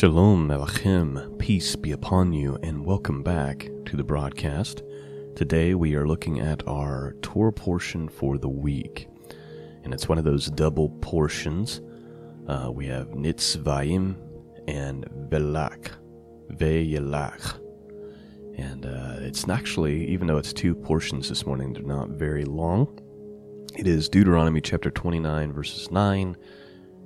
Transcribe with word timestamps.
Shalom 0.00 0.48
Aleichem, 0.48 1.38
peace 1.38 1.76
be 1.76 1.92
upon 1.92 2.32
you, 2.32 2.56
and 2.62 2.86
welcome 2.86 3.22
back 3.22 3.68
to 3.84 3.98
the 3.98 4.02
broadcast. 4.02 4.82
Today 5.36 5.74
we 5.74 5.94
are 5.94 6.08
looking 6.08 6.40
at 6.40 6.66
our 6.66 7.16
Torah 7.20 7.52
portion 7.52 8.08
for 8.08 8.38
the 8.38 8.48
week, 8.48 9.08
and 9.84 9.92
it's 9.92 10.08
one 10.08 10.16
of 10.16 10.24
those 10.24 10.46
double 10.46 10.88
portions. 11.02 11.82
Uh, 12.48 12.70
we 12.72 12.86
have 12.86 13.08
Nitzvayim 13.08 14.16
and 14.66 15.04
Velach, 15.28 15.90
Veyelach. 16.52 17.60
And 18.56 18.86
uh, 18.86 19.16
it's 19.18 19.46
actually, 19.50 20.06
even 20.06 20.28
though 20.28 20.38
it's 20.38 20.54
two 20.54 20.74
portions 20.74 21.28
this 21.28 21.44
morning, 21.44 21.74
they're 21.74 21.82
not 21.82 22.08
very 22.08 22.46
long. 22.46 22.98
It 23.76 23.86
is 23.86 24.08
Deuteronomy 24.08 24.62
chapter 24.62 24.90
29, 24.90 25.52
verses 25.52 25.90
9 25.90 26.38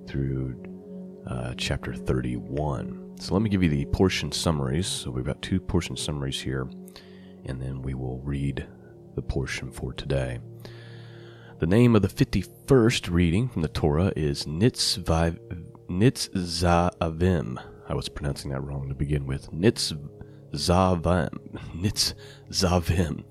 through 0.06 0.73
uh, 1.26 1.54
chapter 1.56 1.94
31. 1.94 3.16
So 3.18 3.34
let 3.34 3.42
me 3.42 3.50
give 3.50 3.62
you 3.62 3.68
the 3.68 3.84
portion 3.86 4.32
summaries. 4.32 4.86
So 4.86 5.10
we've 5.10 5.24
got 5.24 5.40
two 5.42 5.60
portion 5.60 5.96
summaries 5.96 6.40
here, 6.40 6.68
and 7.46 7.60
then 7.60 7.82
we 7.82 7.94
will 7.94 8.18
read 8.18 8.66
the 9.14 9.22
portion 9.22 9.70
for 9.70 9.92
today. 9.92 10.40
The 11.60 11.66
name 11.66 11.94
of 11.94 12.02
the 12.02 12.08
51st 12.08 13.10
reading 13.10 13.48
from 13.48 13.62
the 13.62 13.68
Torah 13.68 14.12
is 14.16 14.44
Nitzvah, 14.44 15.38
Nitzavim. 15.88 17.62
I 17.88 17.94
was 17.94 18.08
pronouncing 18.08 18.50
that 18.50 18.62
wrong 18.62 18.88
to 18.88 18.94
begin 18.94 19.26
with. 19.26 19.50
Nitzavim, 19.52 19.94
Nitzavim, 22.50 23.24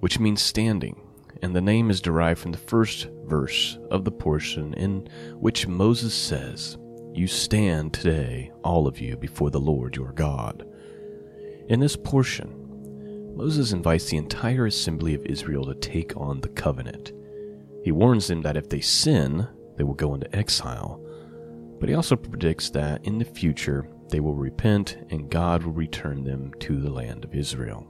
which 0.00 0.20
means 0.20 0.40
standing. 0.40 1.00
And 1.42 1.54
the 1.54 1.60
name 1.60 1.90
is 1.90 2.00
derived 2.00 2.40
from 2.40 2.52
the 2.52 2.58
first 2.58 3.08
verse 3.24 3.76
of 3.90 4.04
the 4.04 4.12
portion 4.12 4.72
in 4.74 5.08
which 5.34 5.66
Moses 5.66 6.14
says, 6.14 6.78
you 7.14 7.26
stand 7.26 7.92
today, 7.92 8.50
all 8.62 8.86
of 8.86 8.98
you, 8.98 9.16
before 9.16 9.50
the 9.50 9.60
Lord 9.60 9.96
your 9.96 10.12
God. 10.12 10.66
In 11.68 11.80
this 11.80 11.96
portion, 11.96 13.34
Moses 13.36 13.72
invites 13.72 14.06
the 14.06 14.16
entire 14.16 14.66
assembly 14.66 15.14
of 15.14 15.24
Israel 15.26 15.64
to 15.66 15.74
take 15.74 16.16
on 16.16 16.40
the 16.40 16.48
covenant. 16.48 17.12
He 17.82 17.92
warns 17.92 18.28
them 18.28 18.42
that 18.42 18.56
if 18.56 18.68
they 18.68 18.80
sin, 18.80 19.46
they 19.76 19.84
will 19.84 19.94
go 19.94 20.14
into 20.14 20.34
exile. 20.34 21.00
But 21.80 21.88
he 21.88 21.94
also 21.94 22.16
predicts 22.16 22.70
that 22.70 23.04
in 23.04 23.18
the 23.18 23.24
future 23.24 23.88
they 24.08 24.20
will 24.20 24.34
repent 24.34 24.96
and 25.10 25.30
God 25.30 25.64
will 25.64 25.72
return 25.72 26.24
them 26.24 26.52
to 26.60 26.80
the 26.80 26.90
land 26.90 27.24
of 27.24 27.34
Israel. 27.34 27.86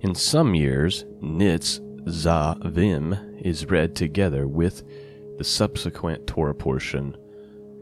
In 0.00 0.14
some 0.14 0.54
years, 0.54 1.04
Nitz 1.22 1.80
Zavim 2.04 3.42
is 3.42 3.66
read 3.66 3.94
together 3.94 4.48
with 4.48 4.82
the 5.36 5.44
subsequent 5.44 6.26
Torah 6.26 6.54
portion 6.54 7.16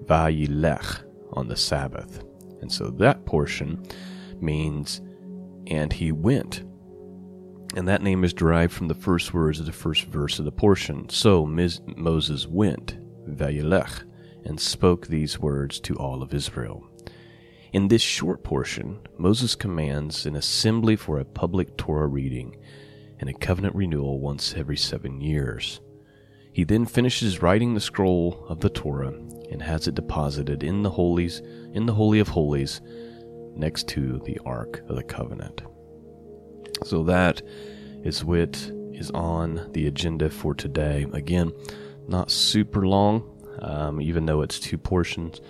Vayilech 0.07 1.03
on 1.33 1.49
the 1.49 1.57
Sabbath. 1.57 2.25
And 2.61 2.71
so 2.71 2.91
that 2.91 3.27
portion 3.27 3.85
means, 4.41 5.01
and 5.67 5.93
he 5.93 6.13
went. 6.13 6.65
And 7.77 7.87
that 7.89 8.03
name 8.03 8.25
is 8.25 8.33
derived 8.33 8.73
from 8.73 8.89
the 8.89 8.95
first 8.95 9.35
words 9.35 9.61
of 9.61 9.67
the 9.67 9.73
first 9.73 10.05
verse 10.05 10.39
of 10.39 10.45
the 10.45 10.53
portion. 10.53 11.09
So 11.09 11.45
Moses 11.45 12.47
went, 12.47 12.99
Vayilech, 13.29 14.05
and 14.45 14.59
spoke 14.59 15.07
these 15.07 15.39
words 15.39 15.81
to 15.81 15.97
all 15.97 16.23
of 16.23 16.33
Israel. 16.33 16.89
In 17.73 17.89
this 17.89 18.03
short 18.03 18.43
portion, 18.43 19.01
Moses 19.19 19.55
commands 19.55 20.25
an 20.25 20.37
assembly 20.37 20.97
for 20.97 21.19
a 21.19 21.25
public 21.25 21.77
Torah 21.77 22.07
reading 22.07 22.57
and 23.19 23.29
a 23.29 23.35
covenant 23.35 23.75
renewal 23.75 24.21
once 24.21 24.55
every 24.57 24.77
seven 24.77 25.21
years. 25.21 25.81
He 26.57 26.65
then 26.65 26.87
finishes 26.87 27.43
writing 27.43 27.75
the 27.75 27.83
scroll 27.83 28.47
of 28.49 28.61
the 28.61 28.71
Torah 28.71 29.13
and 29.51 29.61
has 29.61 29.87
it 29.89 29.95
deposited 29.95 30.63
in 30.63 30.83
the 30.83 30.89
holies 30.89 31.43
in 31.75 31.85
the 31.85 31.93
holy 31.93 32.19
of 32.19 32.29
holies 32.29 32.81
next 33.55 33.89
to 33.89 34.23
the 34.25 34.41
ark 34.47 34.83
of 34.89 34.97
the 34.97 35.03
covenant. 35.03 35.61
So 36.83 37.03
that 37.03 37.43
is 38.03 38.25
what 38.25 38.57
is 38.95 39.11
on 39.11 39.71
the 39.73 39.87
agenda 39.87 40.31
for 40.31 40.55
today. 40.55 41.05
Again, 41.13 41.53
not 42.09 42.31
super 42.31 42.87
long, 42.87 43.59
um, 43.61 44.01
even 44.01 44.25
though 44.25 44.41
it's 44.41 44.59
two 44.59 44.79
portions. 44.79 45.43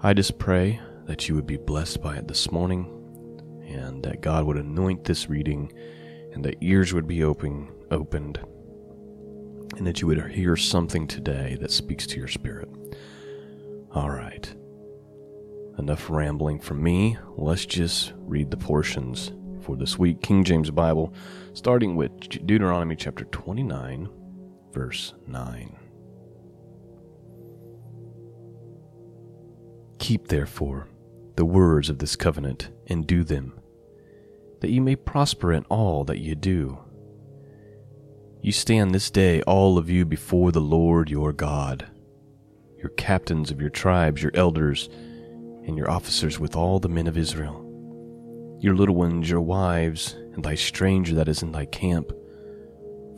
I 0.00 0.14
just 0.14 0.38
pray 0.38 0.80
that 1.04 1.28
you 1.28 1.34
would 1.34 1.46
be 1.46 1.58
blessed 1.58 2.00
by 2.00 2.16
it 2.16 2.28
this 2.28 2.50
morning 2.50 2.86
and 3.68 4.02
that 4.04 4.22
God 4.22 4.46
would 4.46 4.56
anoint 4.56 5.04
this 5.04 5.28
reading 5.28 5.70
and 6.32 6.42
that 6.46 6.56
ears 6.62 6.94
would 6.94 7.06
be 7.06 7.22
open, 7.22 7.70
opened 7.90 8.40
and 9.78 9.86
that 9.86 10.00
you 10.00 10.08
would 10.08 10.32
hear 10.32 10.56
something 10.56 11.06
today 11.06 11.56
that 11.60 11.70
speaks 11.70 12.06
to 12.08 12.18
your 12.18 12.28
spirit. 12.28 12.68
All 13.92 14.10
right. 14.10 14.52
Enough 15.78 16.10
rambling 16.10 16.58
from 16.58 16.82
me. 16.82 17.16
Let's 17.36 17.64
just 17.64 18.12
read 18.16 18.50
the 18.50 18.56
portions 18.56 19.32
for 19.62 19.76
this 19.76 19.96
week. 19.96 20.20
King 20.20 20.42
James 20.42 20.70
Bible, 20.70 21.14
starting 21.52 21.94
with 21.94 22.18
Deuteronomy 22.28 22.96
chapter 22.96 23.24
29, 23.26 24.08
verse 24.72 25.14
9. 25.28 25.76
Keep 30.00 30.28
therefore 30.28 30.88
the 31.36 31.44
words 31.44 31.88
of 31.88 31.98
this 31.98 32.16
covenant 32.16 32.70
and 32.88 33.06
do 33.06 33.22
them, 33.22 33.60
that 34.60 34.70
ye 34.70 34.80
may 34.80 34.96
prosper 34.96 35.52
in 35.52 35.64
all 35.66 36.02
that 36.04 36.18
ye 36.18 36.34
do. 36.34 36.78
You 38.40 38.52
stand 38.52 38.94
this 38.94 39.10
day, 39.10 39.42
all 39.42 39.78
of 39.78 39.90
you, 39.90 40.04
before 40.04 40.52
the 40.52 40.60
Lord 40.60 41.10
your 41.10 41.32
God. 41.32 41.88
Your 42.76 42.90
captains 42.90 43.50
of 43.50 43.60
your 43.60 43.68
tribes, 43.68 44.22
your 44.22 44.30
elders, 44.32 44.88
and 45.66 45.76
your 45.76 45.90
officers 45.90 46.38
with 46.38 46.54
all 46.54 46.78
the 46.78 46.88
men 46.88 47.08
of 47.08 47.18
Israel, 47.18 48.56
your 48.60 48.76
little 48.76 48.94
ones, 48.94 49.28
your 49.28 49.40
wives, 49.40 50.12
and 50.34 50.44
thy 50.44 50.54
stranger 50.54 51.16
that 51.16 51.28
is 51.28 51.42
in 51.42 51.50
thy 51.50 51.64
camp, 51.64 52.12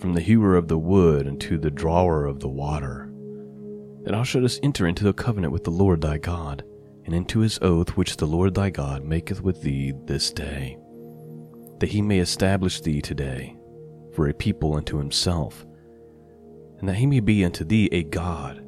from 0.00 0.14
the 0.14 0.22
hewer 0.22 0.56
of 0.56 0.68
the 0.68 0.78
wood 0.78 1.26
unto 1.26 1.58
the 1.58 1.70
drawer 1.70 2.24
of 2.24 2.40
the 2.40 2.48
water, 2.48 3.12
that 4.04 4.12
thou 4.12 4.22
shouldest 4.22 4.60
enter 4.62 4.86
into 4.86 5.10
a 5.10 5.12
covenant 5.12 5.52
with 5.52 5.64
the 5.64 5.70
Lord 5.70 6.00
thy 6.00 6.16
God, 6.16 6.64
and 7.04 7.14
into 7.14 7.40
his 7.40 7.58
oath 7.60 7.90
which 7.90 8.16
the 8.16 8.26
Lord 8.26 8.54
thy 8.54 8.70
God 8.70 9.04
maketh 9.04 9.42
with 9.42 9.60
thee 9.60 9.92
this 10.06 10.32
day, 10.32 10.78
that 11.78 11.90
he 11.90 12.00
may 12.00 12.20
establish 12.20 12.80
thee 12.80 13.02
today 13.02 13.59
for 14.12 14.28
a 14.28 14.34
people 14.34 14.74
unto 14.74 14.98
himself, 14.98 15.64
and 16.78 16.88
that 16.88 16.96
he 16.96 17.06
may 17.06 17.20
be 17.20 17.44
unto 17.44 17.64
thee 17.64 17.88
a 17.92 18.02
God 18.02 18.64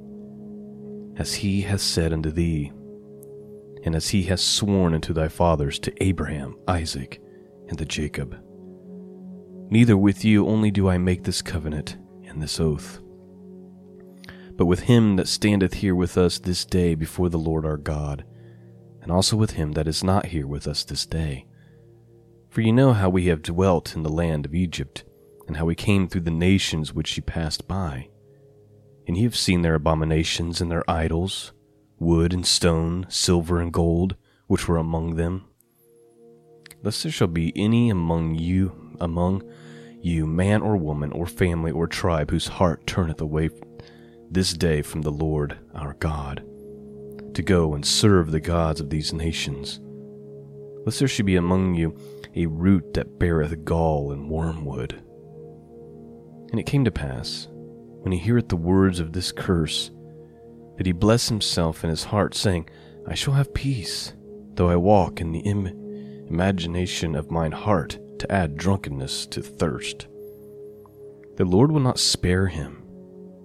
as 1.16 1.34
he 1.34 1.62
has 1.62 1.82
said 1.82 2.12
unto 2.12 2.30
thee, 2.30 2.72
and 3.84 3.94
as 3.94 4.08
he 4.08 4.22
has 4.24 4.40
sworn 4.40 4.94
unto 4.94 5.12
thy 5.12 5.28
fathers, 5.28 5.78
to 5.78 6.02
Abraham, 6.02 6.56
Isaac, 6.68 7.20
and 7.68 7.78
to 7.78 7.84
Jacob. 7.84 8.38
Neither 9.70 9.96
with 9.96 10.24
you 10.24 10.46
only 10.46 10.70
do 10.70 10.88
I 10.88 10.98
make 10.98 11.24
this 11.24 11.42
covenant 11.42 11.96
and 12.24 12.42
this 12.42 12.60
oath, 12.60 13.00
but 14.54 14.66
with 14.66 14.80
him 14.80 15.16
that 15.16 15.28
standeth 15.28 15.74
here 15.74 15.94
with 15.94 16.16
us 16.16 16.38
this 16.38 16.64
day 16.64 16.94
before 16.94 17.28
the 17.28 17.38
Lord 17.38 17.64
our 17.66 17.76
God, 17.76 18.24
and 19.02 19.10
also 19.10 19.36
with 19.36 19.52
him 19.52 19.72
that 19.72 19.88
is 19.88 20.04
not 20.04 20.26
here 20.26 20.46
with 20.46 20.66
us 20.66 20.84
this 20.84 21.06
day. 21.06 21.46
For 22.50 22.60
ye 22.60 22.70
know 22.70 22.92
how 22.92 23.08
we 23.08 23.26
have 23.26 23.42
dwelt 23.42 23.96
in 23.96 24.02
the 24.02 24.10
land 24.10 24.46
of 24.46 24.54
Egypt, 24.54 25.04
and 25.46 25.56
how 25.56 25.68
he 25.68 25.74
came 25.74 26.08
through 26.08 26.22
the 26.22 26.30
nations 26.30 26.92
which 26.92 27.16
ye 27.16 27.22
passed 27.22 27.66
by 27.66 28.08
and 29.06 29.16
ye 29.16 29.24
have 29.24 29.36
seen 29.36 29.62
their 29.62 29.74
abominations 29.74 30.60
and 30.60 30.70
their 30.70 30.88
idols, 30.90 31.52
wood 31.98 32.32
and 32.32 32.46
stone, 32.46 33.06
silver 33.08 33.60
and 33.60 33.72
gold, 33.72 34.16
which 34.46 34.68
were 34.68 34.76
among 34.76 35.16
them. 35.16 35.44
Lest 36.82 37.02
there 37.02 37.12
shall 37.12 37.28
be 37.28 37.52
any 37.56 37.90
among 37.90 38.34
you, 38.34 38.96
among 39.00 39.42
you, 40.00 40.26
man 40.26 40.62
or 40.62 40.76
woman, 40.76 41.12
or 41.12 41.26
family 41.26 41.70
or 41.70 41.86
tribe, 41.86 42.30
whose 42.30 42.48
heart 42.48 42.86
turneth 42.86 43.20
away 43.20 43.50
this 44.30 44.52
day 44.52 44.82
from 44.82 45.02
the 45.02 45.12
Lord 45.12 45.58
our 45.74 45.94
God, 45.94 46.44
to 47.34 47.42
go 47.42 47.74
and 47.74 47.84
serve 47.84 48.30
the 48.30 48.40
gods 48.40 48.80
of 48.80 48.90
these 48.90 49.12
nations. 49.12 49.80
Lest 50.84 50.98
there 50.98 51.08
should 51.08 51.26
be 51.26 51.36
among 51.36 51.74
you 51.74 51.96
a 52.34 52.46
root 52.46 52.94
that 52.94 53.18
beareth 53.18 53.64
gall 53.64 54.10
and 54.10 54.28
wormwood. 54.28 55.00
And 56.52 56.60
it 56.60 56.66
came 56.66 56.84
to 56.84 56.90
pass, 56.90 57.48
when 58.02 58.12
he 58.12 58.18
heareth 58.18 58.50
the 58.50 58.56
words 58.56 59.00
of 59.00 59.12
this 59.12 59.32
curse, 59.32 59.90
that 60.76 60.84
he 60.84 60.92
bless 60.92 61.28
himself 61.28 61.82
in 61.82 61.88
his 61.88 62.04
heart, 62.04 62.34
saying, 62.34 62.68
I 63.08 63.14
shall 63.14 63.34
have 63.34 63.54
peace, 63.54 64.12
though 64.54 64.68
I 64.68 64.76
walk 64.76 65.20
in 65.20 65.32
the 65.32 65.40
Im- 65.40 66.26
imagination 66.28 67.14
of 67.16 67.30
mine 67.30 67.52
heart 67.52 67.98
to 68.18 68.30
add 68.30 68.58
drunkenness 68.58 69.26
to 69.28 69.42
thirst. 69.42 70.06
The 71.36 71.46
Lord 71.46 71.72
will 71.72 71.80
not 71.80 71.98
spare 71.98 72.48
him, 72.48 72.82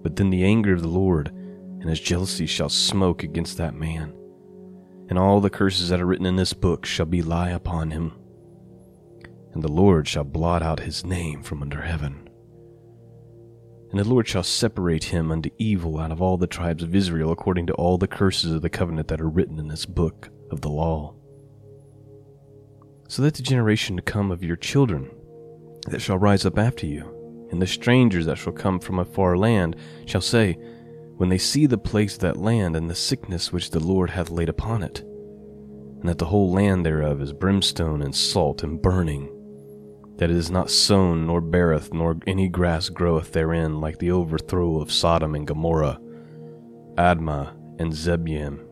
but 0.02 0.16
then 0.16 0.28
the 0.28 0.44
anger 0.44 0.74
of 0.74 0.82
the 0.82 0.88
Lord 0.88 1.28
and 1.28 1.88
his 1.88 2.00
jealousy 2.00 2.46
shall 2.46 2.68
smoke 2.68 3.22
against 3.22 3.56
that 3.56 3.74
man, 3.74 4.12
and 5.08 5.18
all 5.18 5.40
the 5.40 5.48
curses 5.48 5.88
that 5.88 6.00
are 6.00 6.06
written 6.06 6.26
in 6.26 6.36
this 6.36 6.52
book 6.52 6.84
shall 6.84 7.06
be 7.06 7.22
lie 7.22 7.50
upon 7.50 7.90
him, 7.90 8.12
and 9.54 9.64
the 9.64 9.72
Lord 9.72 10.06
shall 10.06 10.24
blot 10.24 10.62
out 10.62 10.80
his 10.80 11.06
name 11.06 11.42
from 11.42 11.62
under 11.62 11.80
heaven 11.80 12.27
and 13.90 13.98
the 13.98 14.04
Lord 14.04 14.28
shall 14.28 14.42
separate 14.42 15.04
him 15.04 15.30
unto 15.30 15.50
evil 15.58 15.98
out 15.98 16.12
of 16.12 16.20
all 16.20 16.36
the 16.36 16.46
tribes 16.46 16.82
of 16.82 16.94
Israel, 16.94 17.32
according 17.32 17.66
to 17.66 17.74
all 17.74 17.98
the 17.98 18.06
curses 18.06 18.52
of 18.52 18.62
the 18.62 18.70
covenant 18.70 19.08
that 19.08 19.20
are 19.20 19.28
written 19.28 19.58
in 19.58 19.68
this 19.68 19.86
book. 19.86 20.30
of 20.50 20.60
the 20.60 20.68
law. 20.68 21.14
So 23.08 23.22
that 23.22 23.34
the 23.34 23.42
generation 23.42 23.96
to 23.96 24.02
come 24.02 24.30
of 24.30 24.42
your 24.42 24.56
children 24.56 25.10
that 25.88 26.00
shall 26.00 26.18
rise 26.18 26.44
up 26.44 26.58
after 26.58 26.86
you, 26.86 27.48
and 27.50 27.62
the 27.62 27.66
strangers 27.66 28.26
that 28.26 28.36
shall 28.36 28.52
come 28.52 28.78
from 28.78 28.98
a 28.98 29.04
far 29.04 29.36
land, 29.36 29.76
shall 30.06 30.20
say, 30.20 30.54
when 31.16 31.28
they 31.30 31.38
see 31.38 31.66
the 31.66 31.78
plagues 31.78 32.14
of 32.14 32.20
that 32.20 32.36
land 32.36 32.76
and 32.76 32.88
the 32.88 32.94
sickness 32.94 33.52
which 33.52 33.70
the 33.70 33.80
Lord 33.80 34.10
hath 34.10 34.30
laid 34.30 34.48
upon 34.48 34.82
it, 34.82 35.00
and 35.00 36.08
that 36.08 36.18
the 36.18 36.26
whole 36.26 36.52
land 36.52 36.84
thereof 36.84 37.20
is 37.22 37.32
brimstone 37.32 38.02
and 38.02 38.14
salt 38.14 38.62
and 38.62 38.80
burning, 38.80 39.28
that 40.18 40.30
it 40.30 40.36
is 40.36 40.50
not 40.50 40.70
sown 40.70 41.26
nor 41.26 41.40
beareth, 41.40 41.92
nor 41.94 42.16
any 42.26 42.48
grass 42.48 42.88
groweth 42.88 43.32
therein, 43.32 43.80
like 43.80 43.98
the 43.98 44.10
overthrow 44.10 44.80
of 44.80 44.92
Sodom 44.92 45.34
and 45.34 45.46
Gomorrah, 45.46 46.00
Admah 46.96 47.54
and 47.78 47.92
Zeboim, 47.92 48.64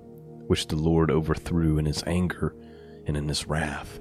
which 0.49 0.67
the 0.67 0.77
Lord 0.77 1.11
overthrew 1.11 1.79
in 1.79 1.87
his 1.87 2.03
anger 2.07 2.55
and 3.07 3.17
in 3.17 3.29
his 3.29 3.47
wrath. 3.47 4.01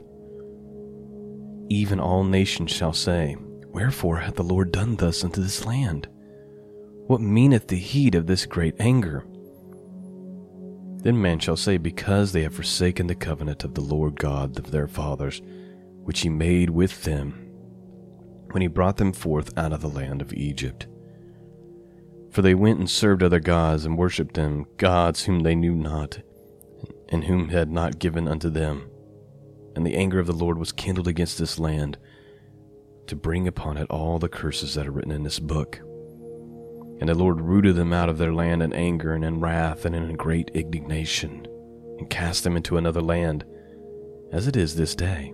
Even 1.69 1.99
all 1.99 2.23
nations 2.23 2.71
shall 2.71 2.93
say, 2.93 3.37
Wherefore 3.67 4.17
hath 4.17 4.35
the 4.35 4.43
Lord 4.43 4.71
done 4.71 4.95
thus 4.95 5.23
unto 5.23 5.41
this 5.41 5.65
land? 5.65 6.07
What 7.07 7.21
meaneth 7.21 7.67
the 7.67 7.75
heat 7.75 8.15
of 8.15 8.25
this 8.25 8.47
great 8.47 8.75
anger? 8.79 9.23
Then 11.03 11.21
man 11.21 11.37
shall 11.37 11.57
say, 11.57 11.77
Because 11.77 12.31
they 12.31 12.41
have 12.41 12.55
forsaken 12.55 13.05
the 13.05 13.13
covenant 13.13 13.63
of 13.63 13.75
the 13.75 13.81
Lord 13.81 14.19
God 14.19 14.57
of 14.57 14.71
their 14.71 14.87
fathers, 14.87 15.41
which 16.05 16.21
he 16.21 16.29
made 16.29 16.69
with 16.69 17.03
them 17.03 17.33
when 18.51 18.61
he 18.61 18.67
brought 18.67 18.97
them 18.97 19.11
forth 19.11 19.55
out 19.57 19.73
of 19.73 19.81
the 19.81 19.89
land 19.89 20.21
of 20.21 20.31
Egypt. 20.31 20.87
For 22.31 22.41
they 22.41 22.55
went 22.55 22.79
and 22.79 22.89
served 22.89 23.21
other 23.21 23.39
gods 23.39 23.85
and 23.85 23.97
worshipped 23.97 24.35
them, 24.35 24.65
gods 24.77 25.23
whom 25.23 25.41
they 25.41 25.55
knew 25.55 25.75
not, 25.75 26.19
and 27.09 27.25
whom 27.25 27.49
had 27.49 27.71
not 27.71 27.99
given 27.99 28.27
unto 28.27 28.49
them. 28.49 28.89
And 29.75 29.85
the 29.85 29.95
anger 29.95 30.19
of 30.19 30.27
the 30.27 30.33
Lord 30.33 30.57
was 30.57 30.71
kindled 30.71 31.07
against 31.07 31.37
this 31.37 31.59
land, 31.59 31.97
to 33.07 33.15
bring 33.15 33.47
upon 33.47 33.77
it 33.77 33.89
all 33.89 34.19
the 34.19 34.29
curses 34.29 34.75
that 34.75 34.87
are 34.87 34.91
written 34.91 35.11
in 35.11 35.23
this 35.23 35.39
book. 35.39 35.79
And 36.99 37.09
the 37.09 37.13
Lord 37.13 37.41
rooted 37.41 37.75
them 37.75 37.91
out 37.91 38.09
of 38.09 38.17
their 38.17 38.33
land 38.33 38.63
in 38.63 38.73
anger 38.73 39.13
and 39.13 39.25
in 39.25 39.41
wrath 39.41 39.85
and 39.85 39.95
in 39.95 40.15
great 40.15 40.49
indignation, 40.53 41.45
and 41.97 42.09
cast 42.09 42.43
them 42.43 42.55
into 42.55 42.77
another 42.77 43.01
land, 43.01 43.43
as 44.31 44.47
it 44.47 44.55
is 44.55 44.75
this 44.75 44.95
day. 44.95 45.33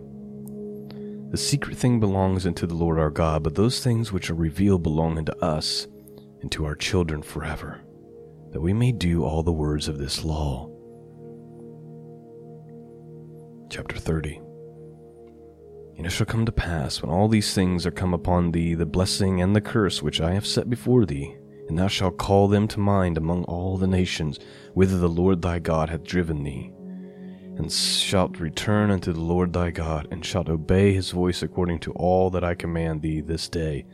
The 1.32 1.38
secret 1.38 1.78
thing 1.78 2.02
belongs 2.02 2.46
unto 2.46 2.68
the 2.68 2.74
Lord 2.74 3.00
our 3.00 3.10
God, 3.10 3.42
but 3.42 3.56
those 3.56 3.82
things 3.82 4.12
which 4.12 4.30
are 4.30 4.36
revealed 4.36 4.84
belong 4.84 5.18
unto 5.18 5.32
us 5.38 5.88
and 6.42 6.52
to 6.52 6.66
our 6.66 6.76
children 6.76 7.22
forever, 7.22 7.80
that 8.52 8.60
we 8.60 8.74
may 8.74 8.92
do 8.92 9.24
all 9.24 9.42
the 9.42 9.54
words 9.54 9.88
of 9.88 9.98
this 9.98 10.26
law. 10.26 10.70
Chapter 13.70 13.98
30 13.98 14.42
And 15.96 16.06
it 16.06 16.10
shall 16.10 16.26
come 16.26 16.46
to 16.46 16.52
pass, 16.52 17.02
when 17.02 17.10
all 17.10 17.30
these 17.30 17.54
things 17.54 17.86
are 17.86 17.92
come 17.92 18.14
upon 18.14 18.52
thee, 18.52 18.74
the 18.74 18.86
blessing 18.86 19.42
and 19.42 19.56
the 19.56 19.62
curse 19.62 20.04
which 20.04 20.20
I 20.20 20.34
have 20.34 20.46
set 20.46 20.70
before 20.70 21.06
thee, 21.06 21.38
and 21.70 21.80
thou 21.80 21.88
shalt 21.88 22.18
call 22.18 22.50
them 22.50 22.68
to 22.68 22.80
mind 22.82 23.18
among 23.18 23.46
all 23.46 23.78
the 23.78 23.88
nations 23.88 24.38
whither 24.74 24.98
the 24.98 25.08
Lord 25.08 25.42
thy 25.42 25.60
God 25.60 25.90
hath 25.90 26.04
driven 26.04 26.44
thee, 26.44 26.74
and 27.58 27.72
shalt 27.72 28.40
return 28.40 28.92
unto 28.92 29.14
the 29.14 29.22
Lord 29.22 29.54
thy 29.54 29.72
God, 29.72 30.08
and 30.12 30.26
shalt 30.26 30.50
obey 30.50 30.94
his 30.94 31.12
voice 31.12 31.44
according 31.44 31.80
to 31.80 31.92
all 31.94 32.30
that 32.32 32.44
I 32.44 32.56
command 32.56 33.02
thee 33.02 33.22
this 33.22 33.50
day, 33.50 33.86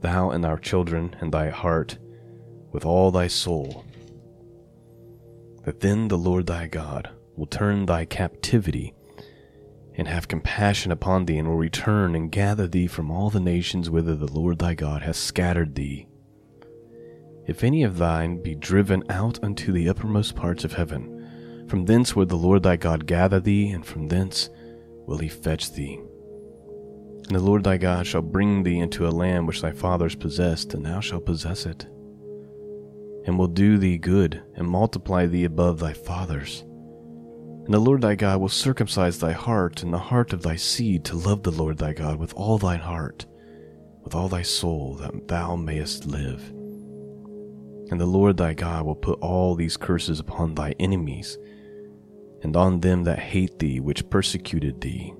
thou 0.00 0.30
and 0.30 0.44
thy 0.44 0.56
children 0.56 1.16
and 1.20 1.32
thy 1.32 1.50
heart, 1.50 1.98
with 2.72 2.84
all 2.84 3.10
thy 3.10 3.26
soul. 3.26 3.84
That 5.64 5.80
then 5.80 6.08
the 6.08 6.18
Lord 6.18 6.46
thy 6.46 6.66
God 6.66 7.10
will 7.36 7.46
turn 7.46 7.86
thy 7.86 8.04
captivity 8.04 8.94
and 9.94 10.08
have 10.08 10.28
compassion 10.28 10.92
upon 10.92 11.26
thee, 11.26 11.38
and 11.38 11.48
will 11.48 11.56
return 11.56 12.14
and 12.14 12.30
gather 12.30 12.66
thee 12.66 12.86
from 12.86 13.10
all 13.10 13.28
the 13.28 13.40
nations 13.40 13.90
whither 13.90 14.14
the 14.14 14.32
Lord 14.32 14.58
thy 14.58 14.74
God 14.74 15.02
hath 15.02 15.16
scattered 15.16 15.74
thee 15.74 16.06
if 17.50 17.64
any 17.64 17.82
of 17.82 17.98
thine 17.98 18.40
be 18.40 18.54
driven 18.54 19.02
out 19.10 19.42
unto 19.42 19.72
the 19.72 19.88
uppermost 19.88 20.36
parts 20.36 20.64
of 20.64 20.74
heaven, 20.74 21.19
from 21.70 21.84
thence 21.84 22.16
will 22.16 22.26
the 22.26 22.34
Lord 22.34 22.64
thy 22.64 22.76
God 22.76 23.06
gather 23.06 23.38
thee, 23.38 23.70
and 23.70 23.86
from 23.86 24.08
thence 24.08 24.50
will 25.06 25.18
he 25.18 25.28
fetch 25.28 25.72
thee. 25.72 26.00
And 27.28 27.36
the 27.36 27.38
Lord 27.38 27.62
thy 27.62 27.76
God 27.76 28.08
shall 28.08 28.22
bring 28.22 28.64
thee 28.64 28.80
into 28.80 29.06
a 29.06 29.10
land 29.10 29.46
which 29.46 29.62
thy 29.62 29.70
fathers 29.70 30.16
possessed, 30.16 30.74
and 30.74 30.84
thou 30.84 30.98
shalt 30.98 31.26
possess 31.26 31.66
it, 31.66 31.86
and 33.24 33.38
will 33.38 33.46
do 33.46 33.78
thee 33.78 33.98
good, 33.98 34.42
and 34.56 34.66
multiply 34.66 35.26
thee 35.26 35.44
above 35.44 35.78
thy 35.78 35.92
fathers. 35.92 36.62
And 37.66 37.72
the 37.72 37.78
Lord 37.78 38.00
thy 38.00 38.16
God 38.16 38.40
will 38.40 38.48
circumcise 38.48 39.20
thy 39.20 39.30
heart 39.30 39.84
and 39.84 39.94
the 39.94 39.98
heart 39.98 40.32
of 40.32 40.42
thy 40.42 40.56
seed 40.56 41.04
to 41.04 41.16
love 41.16 41.44
the 41.44 41.52
Lord 41.52 41.78
thy 41.78 41.92
God 41.92 42.16
with 42.16 42.34
all 42.34 42.58
thine 42.58 42.80
heart, 42.80 43.26
with 44.02 44.16
all 44.16 44.28
thy 44.28 44.42
soul, 44.42 44.96
that 44.96 45.28
thou 45.28 45.54
mayest 45.54 46.04
live. 46.04 46.48
And 47.92 48.00
the 48.00 48.06
Lord 48.06 48.38
thy 48.38 48.54
God 48.54 48.86
will 48.86 48.96
put 48.96 49.20
all 49.20 49.54
these 49.54 49.76
curses 49.76 50.18
upon 50.18 50.56
thy 50.56 50.74
enemies, 50.80 51.38
and 52.42 52.56
on 52.56 52.80
them 52.80 53.04
that 53.04 53.18
hate 53.18 53.58
thee, 53.58 53.80
which 53.80 54.08
persecuted 54.10 54.80
thee. 54.80 55.12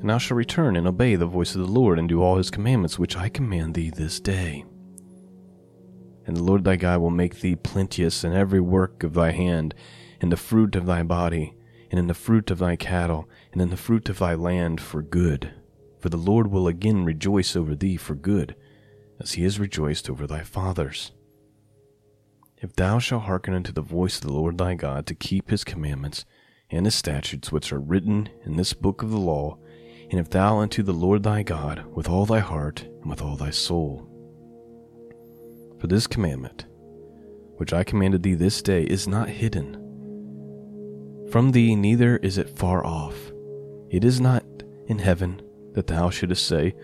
And 0.00 0.10
thou 0.10 0.18
shalt 0.18 0.36
return 0.36 0.76
and 0.76 0.86
obey 0.86 1.16
the 1.16 1.26
voice 1.26 1.54
of 1.54 1.62
the 1.62 1.72
Lord, 1.72 1.98
and 1.98 2.08
do 2.08 2.22
all 2.22 2.36
his 2.36 2.50
commandments 2.50 2.98
which 2.98 3.16
I 3.16 3.28
command 3.28 3.74
thee 3.74 3.90
this 3.90 4.20
day. 4.20 4.64
And 6.26 6.36
the 6.36 6.42
Lord 6.42 6.64
thy 6.64 6.76
God 6.76 7.00
will 7.00 7.10
make 7.10 7.40
thee 7.40 7.56
plenteous 7.56 8.24
in 8.24 8.32
every 8.32 8.60
work 8.60 9.02
of 9.02 9.14
thy 9.14 9.32
hand, 9.32 9.74
in 10.20 10.30
the 10.30 10.36
fruit 10.36 10.74
of 10.76 10.86
thy 10.86 11.02
body, 11.02 11.54
and 11.90 11.98
in 11.98 12.06
the 12.06 12.14
fruit 12.14 12.50
of 12.50 12.58
thy 12.58 12.76
cattle, 12.76 13.28
and 13.52 13.62
in 13.62 13.70
the 13.70 13.76
fruit 13.76 14.08
of 14.08 14.18
thy 14.18 14.34
land 14.34 14.80
for 14.80 15.02
good. 15.02 15.52
For 16.00 16.08
the 16.08 16.16
Lord 16.16 16.48
will 16.48 16.66
again 16.68 17.04
rejoice 17.04 17.56
over 17.56 17.74
thee 17.74 17.96
for 17.96 18.14
good, 18.14 18.56
as 19.20 19.32
he 19.32 19.44
has 19.44 19.58
rejoiced 19.58 20.10
over 20.10 20.26
thy 20.26 20.42
fathers. 20.42 21.12
If 22.64 22.74
thou 22.76 22.98
shalt 22.98 23.24
hearken 23.24 23.52
unto 23.52 23.72
the 23.72 23.82
voice 23.82 24.16
of 24.16 24.22
the 24.22 24.32
Lord 24.32 24.56
thy 24.56 24.72
God 24.72 25.04
to 25.08 25.14
keep 25.14 25.50
his 25.50 25.64
commandments 25.64 26.24
and 26.70 26.86
his 26.86 26.94
statutes 26.94 27.52
which 27.52 27.70
are 27.74 27.78
written 27.78 28.30
in 28.46 28.56
this 28.56 28.72
book 28.72 29.02
of 29.02 29.10
the 29.10 29.18
law, 29.18 29.58
and 30.10 30.18
if 30.18 30.30
thou 30.30 30.56
unto 30.56 30.82
the 30.82 30.94
Lord 30.94 31.24
thy 31.24 31.42
God 31.42 31.84
with 31.94 32.08
all 32.08 32.24
thy 32.24 32.38
heart 32.38 32.80
and 33.02 33.10
with 33.10 33.20
all 33.20 33.36
thy 33.36 33.50
soul. 33.50 34.08
For 35.78 35.88
this 35.88 36.06
commandment, 36.06 36.64
which 37.58 37.74
I 37.74 37.84
commanded 37.84 38.22
thee 38.22 38.32
this 38.32 38.62
day, 38.62 38.84
is 38.84 39.06
not 39.06 39.28
hidden 39.28 39.74
from 41.30 41.52
thee, 41.52 41.76
neither 41.76 42.16
is 42.16 42.38
it 42.38 42.56
far 42.56 42.86
off. 42.86 43.30
It 43.90 44.04
is 44.04 44.22
not 44.22 44.42
in 44.86 45.00
heaven 45.00 45.42
that 45.74 45.88
thou 45.88 46.08
shouldest 46.08 46.46
say, 46.46 46.74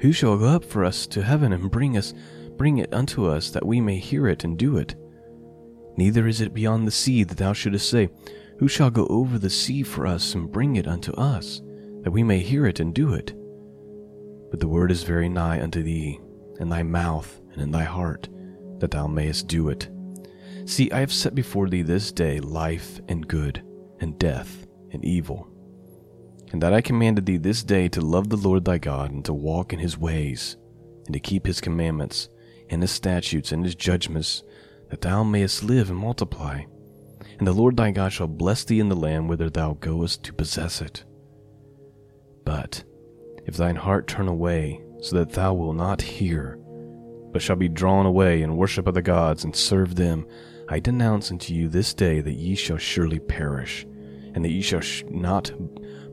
Who 0.00 0.10
shall 0.10 0.36
go 0.36 0.46
up 0.46 0.64
for 0.64 0.84
us 0.84 1.06
to 1.08 1.22
heaven 1.22 1.52
and 1.52 1.70
bring 1.70 1.96
us, 1.96 2.12
bring 2.56 2.78
it 2.78 2.92
unto 2.92 3.26
us, 3.26 3.50
that 3.50 3.64
we 3.64 3.80
may 3.80 3.98
hear 3.98 4.26
it 4.26 4.42
and 4.42 4.58
do 4.58 4.76
it? 4.78 4.96
Neither 5.98 6.28
is 6.28 6.40
it 6.40 6.54
beyond 6.54 6.86
the 6.86 6.92
sea 6.92 7.24
that 7.24 7.38
thou 7.38 7.52
shouldest 7.52 7.90
say, 7.90 8.08
Who 8.60 8.68
shall 8.68 8.88
go 8.88 9.08
over 9.08 9.36
the 9.36 9.50
sea 9.50 9.82
for 9.82 10.06
us 10.06 10.32
and 10.32 10.50
bring 10.50 10.76
it 10.76 10.86
unto 10.86 11.10
us, 11.14 11.60
that 12.02 12.12
we 12.12 12.22
may 12.22 12.38
hear 12.38 12.66
it 12.66 12.78
and 12.78 12.94
do 12.94 13.14
it? 13.14 13.34
But 14.52 14.60
the 14.60 14.68
word 14.68 14.92
is 14.92 15.02
very 15.02 15.28
nigh 15.28 15.60
unto 15.60 15.82
thee, 15.82 16.20
in 16.60 16.68
thy 16.68 16.84
mouth 16.84 17.40
and 17.52 17.60
in 17.60 17.72
thy 17.72 17.82
heart, 17.82 18.28
that 18.78 18.92
thou 18.92 19.08
mayest 19.08 19.48
do 19.48 19.70
it. 19.70 19.88
See, 20.66 20.88
I 20.92 21.00
have 21.00 21.12
set 21.12 21.34
before 21.34 21.68
thee 21.68 21.82
this 21.82 22.12
day 22.12 22.38
life 22.38 23.00
and 23.08 23.26
good, 23.26 23.64
and 23.98 24.16
death 24.20 24.68
and 24.92 25.04
evil. 25.04 25.48
And 26.52 26.62
that 26.62 26.72
I 26.72 26.80
commanded 26.80 27.26
thee 27.26 27.38
this 27.38 27.64
day 27.64 27.88
to 27.88 28.00
love 28.00 28.28
the 28.28 28.36
Lord 28.36 28.64
thy 28.64 28.78
God, 28.78 29.10
and 29.10 29.24
to 29.24 29.34
walk 29.34 29.72
in 29.72 29.80
his 29.80 29.98
ways, 29.98 30.56
and 31.06 31.12
to 31.12 31.18
keep 31.18 31.44
his 31.44 31.60
commandments, 31.60 32.28
and 32.70 32.82
his 32.82 32.92
statutes, 32.92 33.50
and 33.50 33.64
his 33.64 33.74
judgments, 33.74 34.44
that 34.90 35.00
thou 35.00 35.22
mayest 35.22 35.62
live 35.62 35.90
and 35.90 35.98
multiply. 35.98 36.62
And 37.38 37.46
the 37.46 37.52
Lord 37.52 37.76
thy 37.76 37.90
God 37.90 38.12
shall 38.12 38.26
bless 38.26 38.64
thee 38.64 38.80
in 38.80 38.88
the 38.88 38.96
land 38.96 39.28
whither 39.28 39.50
thou 39.50 39.74
goest 39.74 40.24
to 40.24 40.32
possess 40.32 40.80
it. 40.80 41.04
But 42.44 42.84
if 43.46 43.56
thine 43.56 43.76
heart 43.76 44.08
turn 44.08 44.28
away, 44.28 44.82
so 45.00 45.16
that 45.16 45.32
thou 45.32 45.54
wilt 45.54 45.76
not 45.76 46.02
hear, 46.02 46.58
but 47.32 47.42
shall 47.42 47.56
be 47.56 47.68
drawn 47.68 48.06
away 48.06 48.42
and 48.42 48.56
worship 48.56 48.88
other 48.88 49.02
gods 49.02 49.44
and 49.44 49.54
serve 49.54 49.94
them, 49.94 50.26
I 50.68 50.80
denounce 50.80 51.30
unto 51.30 51.54
you 51.54 51.68
this 51.68 51.94
day 51.94 52.20
that 52.20 52.34
ye 52.34 52.54
shall 52.54 52.78
surely 52.78 53.18
perish, 53.18 53.86
and 54.34 54.44
that 54.44 54.50
ye 54.50 54.60
shall 54.60 54.82
not 55.10 55.52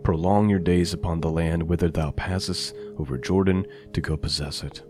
prolong 0.04 0.50
your 0.50 0.60
days 0.60 0.94
upon 0.94 1.20
the 1.20 1.32
land 1.32 1.64
whither 1.64 1.90
thou 1.90 2.12
passest 2.12 2.76
over 2.98 3.18
Jordan 3.18 3.66
to 3.94 4.02
go 4.02 4.16
possess 4.16 4.64
it. 4.64 4.84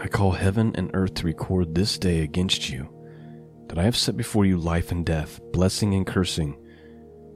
I 0.00 0.08
call 0.08 0.32
heaven 0.32 0.72
and 0.74 0.90
earth 0.94 1.14
to 1.14 1.26
record 1.26 1.74
this 1.74 1.98
day 1.98 2.22
against 2.22 2.70
you 2.70 2.88
that 3.68 3.78
I 3.78 3.84
have 3.84 3.96
set 3.96 4.18
before 4.18 4.44
you 4.44 4.58
life 4.58 4.92
and 4.92 5.04
death, 5.04 5.40
blessing 5.52 5.94
and 5.94 6.06
cursing. 6.06 6.58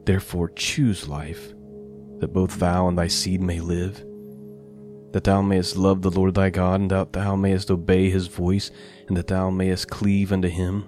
Therefore 0.04 0.50
choose 0.50 1.08
life, 1.08 1.54
that 2.18 2.34
both 2.34 2.58
thou 2.58 2.88
and 2.88 2.98
thy 2.98 3.08
seed 3.08 3.40
may 3.40 3.58
live, 3.58 4.04
that 5.12 5.24
thou 5.24 5.40
mayest 5.40 5.76
love 5.76 6.02
the 6.02 6.10
Lord 6.10 6.34
thy 6.34 6.50
God, 6.50 6.82
and 6.82 6.90
that 6.90 7.14
thou 7.14 7.36
mayest 7.36 7.70
obey 7.70 8.10
his 8.10 8.26
voice, 8.26 8.70
and 9.08 9.16
that 9.16 9.28
thou 9.28 9.48
mayest 9.48 9.88
cleave 9.88 10.30
unto 10.30 10.48
him. 10.48 10.84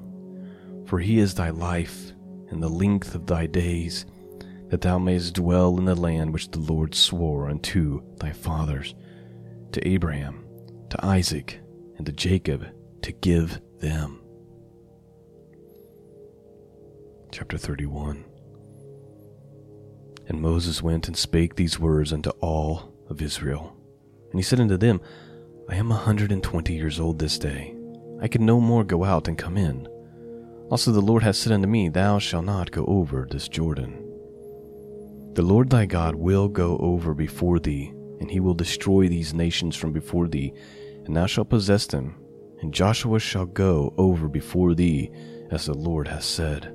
For 0.87 0.99
he 0.99 1.19
is 1.19 1.35
thy 1.35 1.49
life 1.49 2.13
and 2.51 2.63
the 2.63 2.69
length 2.69 3.15
of 3.15 3.27
thy 3.27 3.47
days, 3.47 4.05
that 4.69 4.83
thou 4.83 4.99
mayest 4.99 5.35
dwell 5.35 5.79
in 5.79 5.87
the 5.87 5.95
land 5.95 6.33
which 6.33 6.51
the 6.51 6.61
Lord 6.61 6.95
swore 6.95 7.49
unto 7.49 8.03
thy 8.19 8.33
fathers, 8.33 8.95
to 9.73 9.89
Abraham, 9.89 10.45
to 10.91 11.05
Isaac, 11.05 11.61
and 11.97 12.07
to 12.07 12.13
Jacob, 12.13 12.67
to 13.03 13.13
give 13.13 13.61
them. 13.81 14.21
Chapter 17.31 17.59
31 17.59 18.25
And 20.27 20.41
Moses 20.41 20.83
went 20.83 21.09
and 21.09 21.17
spake 21.17 21.55
these 21.55 21.79
words 21.79 22.13
unto 22.13 22.31
all 22.41 22.93
of 23.09 23.23
Israel. 23.23 23.77
And 24.31 24.39
he 24.39 24.43
said 24.43 24.61
unto 24.61 24.77
them, 24.77 25.01
I 25.69 25.77
am 25.77 25.93
a 25.93 25.97
hundred 25.97 26.33
and 26.33 26.43
twenty 26.43 26.75
years 26.75 26.99
old 26.99 27.19
this 27.19 27.39
day. 27.39 27.75
I 28.21 28.29
can 28.29 28.45
no 28.45 28.61
more 28.61 28.85
go 28.85 29.05
out 29.05 29.29
and 29.29 29.37
come 29.37 29.57
in. 29.57 29.87
Also 30.71 30.93
the 30.93 31.01
Lord 31.01 31.23
hath 31.23 31.37
said 31.37 31.53
unto 31.53 31.69
me, 31.69 31.89
Thou 31.89 32.19
shalt 32.19 32.45
not 32.45 32.71
go 32.71 32.85
over 32.87 33.27
this 33.31 33.49
Jordan. 33.49 34.05
The 35.35 35.43
Lord 35.43 35.71
thy 35.71 35.87
God 35.87 36.15
will 36.15 36.49
go 36.49 36.77
over 36.79 37.15
before 37.15 37.59
thee, 37.59 37.93
and 38.21 38.31
he 38.31 38.41
will 38.41 38.55
destroy 38.55 39.09
these 39.09 39.33
nations 39.33 39.77
from 39.77 39.93
before 39.93 40.27
thee, 40.27 40.53
and 41.09 41.17
thou 41.17 41.27
shalt 41.27 41.49
possess 41.49 41.87
them. 41.87 42.15
And 42.61 42.73
Joshua 42.73 43.19
shall 43.19 43.47
go 43.47 43.95
over 43.97 44.29
before 44.29 44.75
thee, 44.75 45.11
as 45.51 45.67
the 45.67 45.75
Lord 45.75 46.07
hath 46.07 46.25
said. 46.25 46.67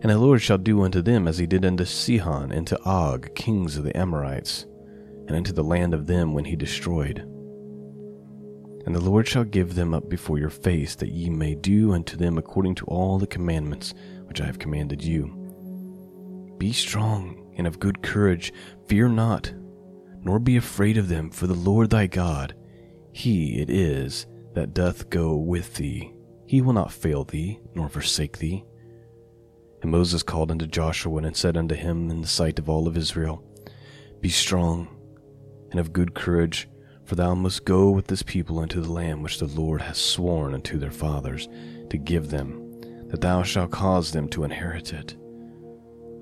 And 0.00 0.10
the 0.10 0.18
Lord 0.18 0.40
shall 0.40 0.58
do 0.58 0.82
unto 0.82 1.02
them 1.02 1.26
as 1.26 1.38
he 1.38 1.46
did 1.46 1.64
unto 1.64 1.84
Sihon 1.84 2.52
and 2.52 2.66
to 2.68 2.80
Og, 2.84 3.34
kings 3.34 3.76
of 3.76 3.84
the 3.84 3.96
Amorites, 3.96 4.66
and 5.26 5.32
unto 5.32 5.52
the 5.52 5.64
land 5.64 5.92
of 5.92 6.06
them 6.06 6.32
when 6.32 6.44
he 6.44 6.54
destroyed. 6.54 7.18
And 8.86 8.94
the 8.94 9.00
Lord 9.00 9.26
shall 9.26 9.44
give 9.44 9.74
them 9.74 9.92
up 9.92 10.08
before 10.08 10.38
your 10.38 10.50
face, 10.50 10.94
that 10.96 11.10
ye 11.10 11.28
may 11.28 11.56
do 11.56 11.92
unto 11.92 12.16
them 12.16 12.38
according 12.38 12.76
to 12.76 12.86
all 12.86 13.18
the 13.18 13.26
commandments 13.26 13.92
which 14.26 14.40
I 14.40 14.46
have 14.46 14.60
commanded 14.60 15.02
you. 15.02 15.34
Be 16.58 16.72
strong 16.72 17.52
and 17.56 17.66
of 17.66 17.80
good 17.80 18.02
courage, 18.02 18.52
fear 18.86 19.08
not, 19.08 19.52
nor 20.22 20.38
be 20.38 20.56
afraid 20.56 20.96
of 20.96 21.08
them, 21.08 21.30
for 21.30 21.46
the 21.46 21.54
Lord 21.54 21.90
thy 21.90 22.06
God, 22.06 22.54
he 23.18 23.60
it 23.60 23.68
is 23.68 24.26
that 24.54 24.74
doth 24.74 25.10
go 25.10 25.36
with 25.36 25.74
thee. 25.74 26.12
He 26.46 26.62
will 26.62 26.72
not 26.72 26.92
fail 26.92 27.24
thee, 27.24 27.58
nor 27.74 27.88
forsake 27.88 28.38
thee. 28.38 28.64
And 29.82 29.90
Moses 29.90 30.22
called 30.22 30.52
unto 30.52 30.66
Joshua 30.66 31.22
and 31.22 31.36
said 31.36 31.56
unto 31.56 31.74
him 31.74 32.10
in 32.10 32.20
the 32.20 32.28
sight 32.28 32.60
of 32.60 32.68
all 32.68 32.86
of 32.86 32.96
Israel, 32.96 33.42
Be 34.20 34.28
strong 34.28 34.88
and 35.72 35.80
of 35.80 35.92
good 35.92 36.14
courage, 36.14 36.68
for 37.04 37.16
thou 37.16 37.34
must 37.34 37.64
go 37.64 37.90
with 37.90 38.06
this 38.06 38.22
people 38.22 38.60
unto 38.60 38.80
the 38.80 38.92
land 38.92 39.24
which 39.24 39.38
the 39.38 39.46
Lord 39.46 39.82
hath 39.82 39.96
sworn 39.96 40.54
unto 40.54 40.78
their 40.78 40.92
fathers 40.92 41.48
to 41.90 41.98
give 41.98 42.30
them, 42.30 42.80
that 43.08 43.20
thou 43.20 43.42
shalt 43.42 43.72
cause 43.72 44.12
them 44.12 44.28
to 44.28 44.44
inherit 44.44 44.92
it. 44.92 45.16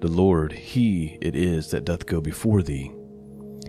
The 0.00 0.09
Lord, 0.09 0.53
He 0.53 1.19
it 1.21 1.37
is 1.37 1.71
that 1.73 1.85
doth 1.85 2.07
go 2.07 2.23
before 2.23 2.62
thee. 2.62 2.91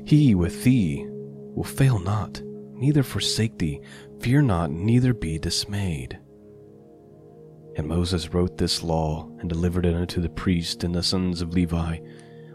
He 0.05 0.33
with 0.33 0.63
thee 0.63 1.05
will 1.09 1.65
fail 1.65 1.99
not, 1.99 2.41
neither 2.77 3.03
forsake 3.03 3.57
thee. 3.57 3.81
Fear 4.19 4.43
not, 4.43 4.71
neither 4.71 5.13
be 5.13 5.37
dismayed. 5.37 6.19
And 7.75 7.87
Moses 7.87 8.33
wrote 8.33 8.57
this 8.57 8.83
law 8.83 9.29
and 9.39 9.49
delivered 9.49 9.85
it 9.85 9.93
unto 9.93 10.19
the 10.21 10.29
priests 10.29 10.83
and 10.83 10.95
the 10.95 11.03
sons 11.03 11.41
of 11.41 11.53
Levi, 11.53 11.99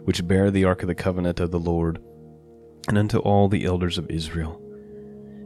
which 0.05 0.26
bear 0.26 0.50
the 0.50 0.64
ark 0.64 0.83
of 0.83 0.88
the 0.88 0.95
covenant 0.95 1.38
of 1.38 1.50
the 1.50 1.61
Lord 1.61 2.00
and 2.88 2.99
unto 2.99 3.19
all 3.19 3.49
the 3.49 3.64
elders 3.64 3.99
of 3.99 4.11
Israel. 4.11 4.61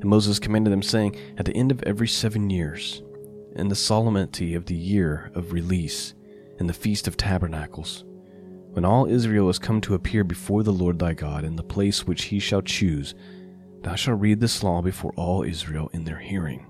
And 0.01 0.05
Moses 0.05 0.39
commanded 0.39 0.73
them, 0.73 0.83
saying, 0.83 1.17
At 1.37 1.47
the 1.47 1.55
end 1.55 1.71
of 1.71 1.83
every 1.83 2.09
seven 2.09 2.51
years, 2.51 3.03
in 3.55 3.69
the 3.69 3.75
solemnity 3.75 4.55
of 4.55 4.67
the 4.67 4.75
year 4.75 5.31
of 5.35 5.53
release, 5.53 6.15
in 6.59 6.67
the 6.67 6.73
feast 6.73 7.07
of 7.07 7.17
tabernacles, 7.17 8.05
when 8.73 8.85
all 8.85 9.07
Israel 9.07 9.49
is 9.49 9.59
come 9.59 9.81
to 9.83 9.95
appear 9.95 10.25
before 10.25 10.63
the 10.63 10.73
Lord 10.73 10.99
thy 10.99 11.15
God 11.15 11.45
in 11.45 11.57
the 11.57 11.63
place 11.63 12.07
which 12.07 12.25
he 12.25 12.39
shall 12.39 12.63
choose, 12.63 13.15
thou 13.83 13.95
shalt 13.95 14.21
read 14.21 14.41
this 14.41 14.63
law 14.63 14.83
before 14.83 15.13
all 15.17 15.43
Israel 15.43 15.91
in 15.93 16.05
their 16.05 16.19
hearing. 16.19 16.67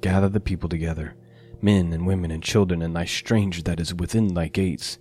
Gather 0.00 0.28
the 0.28 0.40
people 0.40 0.68
together, 0.68 1.14
men 1.60 1.92
and 1.92 2.06
women 2.06 2.30
and 2.30 2.42
children, 2.42 2.82
and 2.82 2.94
thy 2.94 3.04
stranger 3.04 3.62
that 3.62 3.80
is 3.80 3.94
within 3.94 4.34
thy 4.34 4.48
gates, 4.48 4.98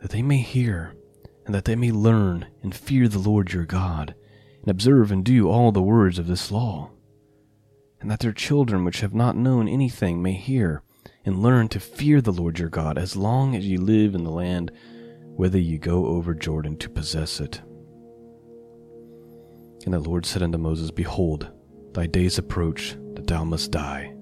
that 0.00 0.10
they 0.10 0.22
may 0.22 0.38
hear 0.38 0.94
and 1.44 1.54
that 1.54 1.64
they 1.64 1.76
may 1.76 1.90
learn 1.90 2.46
and 2.62 2.74
fear 2.74 3.08
the 3.08 3.18
Lord 3.18 3.52
your 3.52 3.64
God, 3.64 4.14
and 4.60 4.70
observe 4.70 5.10
and 5.10 5.24
do 5.24 5.48
all 5.48 5.72
the 5.72 5.82
words 5.82 6.18
of 6.18 6.26
this 6.26 6.50
law, 6.50 6.90
and 8.00 8.10
that 8.10 8.20
their 8.20 8.32
children 8.32 8.84
which 8.84 9.00
have 9.00 9.14
not 9.14 9.36
known 9.36 9.68
anything 9.68 10.22
may 10.22 10.34
hear 10.34 10.82
and 11.24 11.42
learn 11.42 11.68
to 11.68 11.80
fear 11.80 12.20
the 12.20 12.32
Lord 12.32 12.58
your 12.58 12.68
God 12.68 12.98
as 12.98 13.16
long 13.16 13.56
as 13.56 13.66
ye 13.66 13.76
live 13.76 14.14
in 14.14 14.24
the 14.24 14.30
land 14.30 14.70
whither 15.36 15.58
ye 15.58 15.78
go 15.78 16.06
over 16.06 16.34
Jordan 16.34 16.76
to 16.78 16.90
possess 16.90 17.40
it. 17.40 17.62
And 19.84 19.94
the 19.94 20.00
Lord 20.00 20.24
said 20.24 20.42
unto 20.42 20.58
Moses, 20.58 20.90
Behold, 20.90 21.50
thy 21.92 22.06
days 22.06 22.38
approach 22.38 22.96
that 23.14 23.26
thou 23.26 23.44
must 23.44 23.70
die. 23.70 24.14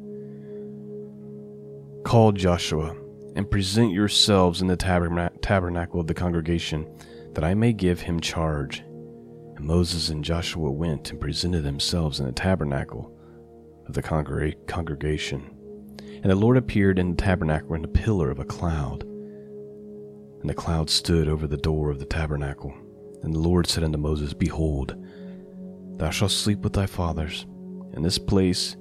Call 2.05 2.33
Joshua 2.33 2.97
and 3.37 3.51
present 3.51 3.93
yourselves 3.93 4.61
in 4.63 4.67
the 4.67 4.77
tabernacle 4.77 6.01
of 6.01 6.07
the 6.07 6.15
congregation, 6.15 6.87
that 7.35 7.45
I 7.45 7.55
may 7.55 7.73
give 7.73 8.01
him 8.01 8.21
charge. 8.21 8.81
And 8.81 9.61
Moses 9.61 10.09
and 10.09 10.25
Joshua 10.25 10.71
went 10.71 11.11
and 11.11 11.21
presented 11.21 11.63
themselves 11.63 12.19
in 12.19 12.27
the 12.27 12.33
tabernacle 12.33 13.17
of 13.87 13.95
the 13.95 14.03
congregation. 14.03 15.57
And 16.23 16.31
the 16.31 16.35
Lord 16.35 16.57
appeared 16.57 16.99
in 16.99 17.11
the 17.11 17.23
tabernacle 17.23 17.75
in 17.75 17.85
a 17.85 17.89
pillar 17.89 18.31
of 18.31 18.41
a 18.41 18.45
cloud. 18.45 19.03
And 20.41 20.49
the 20.49 20.55
cloud 20.55 20.91
stood 20.91 21.29
over 21.29 21.47
the 21.47 21.57
door 21.57 21.91
of 21.91 21.99
the 21.99 22.07
tabernacle. 22.07 22.75
And 23.23 23.35
the 23.35 23.39
Lord 23.39 23.67
said 23.67 23.85
unto 23.85 23.99
Moses, 23.99 24.33
Behold, 24.33 24.97
thou 26.01 26.11
shalt 26.11 26.31
sleep 26.31 26.61
with 26.61 26.73
thy 26.73 26.87
fathers, 26.87 27.47
and 27.93 28.05
this 28.05 28.19
place 28.19 28.77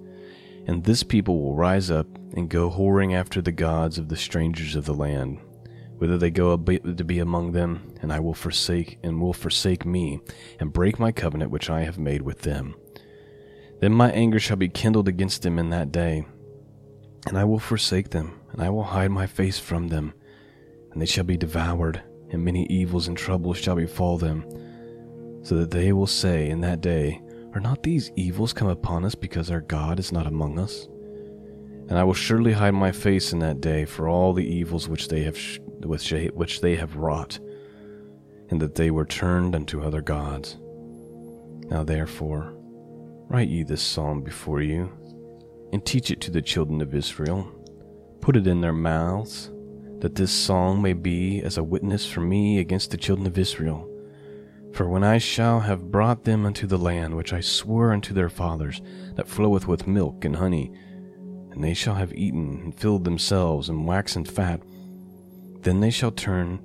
and 0.67 0.83
this 0.83 1.03
people 1.03 1.41
will 1.41 1.55
rise 1.55 1.91
up 1.91 2.07
and 2.35 2.49
go 2.49 2.69
whoring 2.69 3.13
after 3.13 3.41
the 3.41 3.51
gods 3.51 3.97
of 3.97 4.07
the 4.07 4.15
strangers 4.15 4.75
of 4.75 4.85
the 4.85 4.93
land, 4.93 5.39
whither 5.97 6.17
they 6.17 6.29
go 6.29 6.55
to 6.55 7.03
be 7.03 7.19
among 7.19 7.51
them, 7.51 7.93
and 8.01 8.13
I 8.13 8.19
will 8.19 8.33
forsake 8.33 8.99
and 9.03 9.19
will 9.19 9.33
forsake 9.33 9.85
me, 9.85 10.21
and 10.59 10.71
break 10.71 10.97
my 10.97 11.11
covenant 11.11 11.51
which 11.51 11.69
I 11.69 11.83
have 11.83 11.97
made 11.97 12.21
with 12.21 12.41
them. 12.41 12.75
Then 13.81 13.93
my 13.93 14.11
anger 14.11 14.39
shall 14.39 14.57
be 14.57 14.69
kindled 14.69 15.07
against 15.07 15.41
them 15.41 15.59
in 15.59 15.71
that 15.71 15.91
day, 15.91 16.25
and 17.27 17.38
I 17.38 17.43
will 17.43 17.59
forsake 17.59 18.11
them, 18.11 18.39
and 18.51 18.61
I 18.61 18.69
will 18.69 18.83
hide 18.83 19.11
my 19.11 19.27
face 19.27 19.59
from 19.59 19.89
them, 19.89 20.13
and 20.91 21.01
they 21.01 21.05
shall 21.05 21.25
be 21.25 21.35
devoured, 21.35 22.01
and 22.31 22.45
many 22.45 22.65
evils 22.67 23.07
and 23.07 23.17
troubles 23.17 23.57
shall 23.57 23.75
befall 23.75 24.17
them, 24.17 24.45
so 25.41 25.55
that 25.55 25.72
they 25.72 25.93
will 25.93 26.08
say 26.08 26.50
in 26.50 26.62
that 26.62 26.81
day, 26.81 27.22
are 27.53 27.62
not 27.62 27.81
these 27.81 28.12
evils 28.15 28.53
come 28.53 28.67
upon 28.67 29.03
us 29.05 29.15
because 29.15 29.50
our 29.50 29.62
God 29.62 30.00
is 30.00 30.12
not 30.12 30.27
among 30.27 30.60
us? 30.60 30.88
And 31.88 31.98
I 31.98 32.03
will 32.03 32.13
surely 32.13 32.53
hide 32.53 32.75
my 32.75 32.91
face 32.91 33.34
in 33.34 33.39
that 33.39 33.62
day 33.62 33.86
for 33.86 34.08
all 34.08 34.34
the 34.34 34.46
evils 34.46 34.88
which 34.88 35.08
they 35.08 35.24
have 35.24 35.38
sh- 35.38 35.60
which, 35.81 36.62
they, 36.62 36.75
have 36.75 36.98
wrought, 36.98 37.39
and 38.50 38.62
that 38.62 38.75
they 38.75 38.91
were 38.91 39.05
turned 39.05 39.55
unto 39.55 39.81
other 39.81 40.01
gods. 40.01 40.58
Now 41.72 41.84
therefore, 41.84 42.53
write 43.27 43.48
ye 43.48 43.63
this 43.63 43.81
psalm 43.81 44.22
before 44.22 44.62
you, 44.62 44.91
and 45.74 45.84
teach 45.84 46.12
it 46.12 46.22
to 46.22 46.31
the 46.31 46.41
children 46.41 46.81
of 46.81 46.93
Israel. 46.93 47.50
Put 48.22 48.36
it 48.36 48.46
in 48.46 48.62
their 48.62 48.74
mouths, 48.74 49.50
that 50.00 50.15
this 50.15 50.31
song 50.31 50.81
may 50.81 50.93
be 50.93 51.41
as 51.41 51.58
a 51.58 51.63
witness 51.63 52.05
for 52.05 52.22
me 52.22 52.60
against 52.60 52.91
the 52.91 52.98
children 52.98 53.25
of 53.25 53.38
Israel 53.38 53.88
for 54.73 54.88
when 54.88 55.03
I 55.03 55.17
shall 55.17 55.61
have 55.61 55.91
brought 55.91 56.23
them 56.23 56.45
unto 56.45 56.67
the 56.67 56.77
land 56.77 57.15
which 57.15 57.33
I 57.33 57.41
swore 57.41 57.91
unto 57.91 58.13
their 58.13 58.29
fathers, 58.29 58.81
that 59.15 59.27
floweth 59.27 59.67
with 59.67 59.88
milk 59.88 60.25
and 60.25 60.35
honey, 60.35 60.71
and 61.51 61.63
they 61.63 61.73
shall 61.73 61.95
have 61.95 62.13
eaten 62.13 62.61
and 62.63 62.79
filled 62.79 63.03
themselves 63.03 63.69
and 63.69 63.88
waxen 63.88 64.25
fat, 64.25 64.61
then 65.61 65.79
they 65.79 65.89
shall 65.89 66.11
turn 66.11 66.59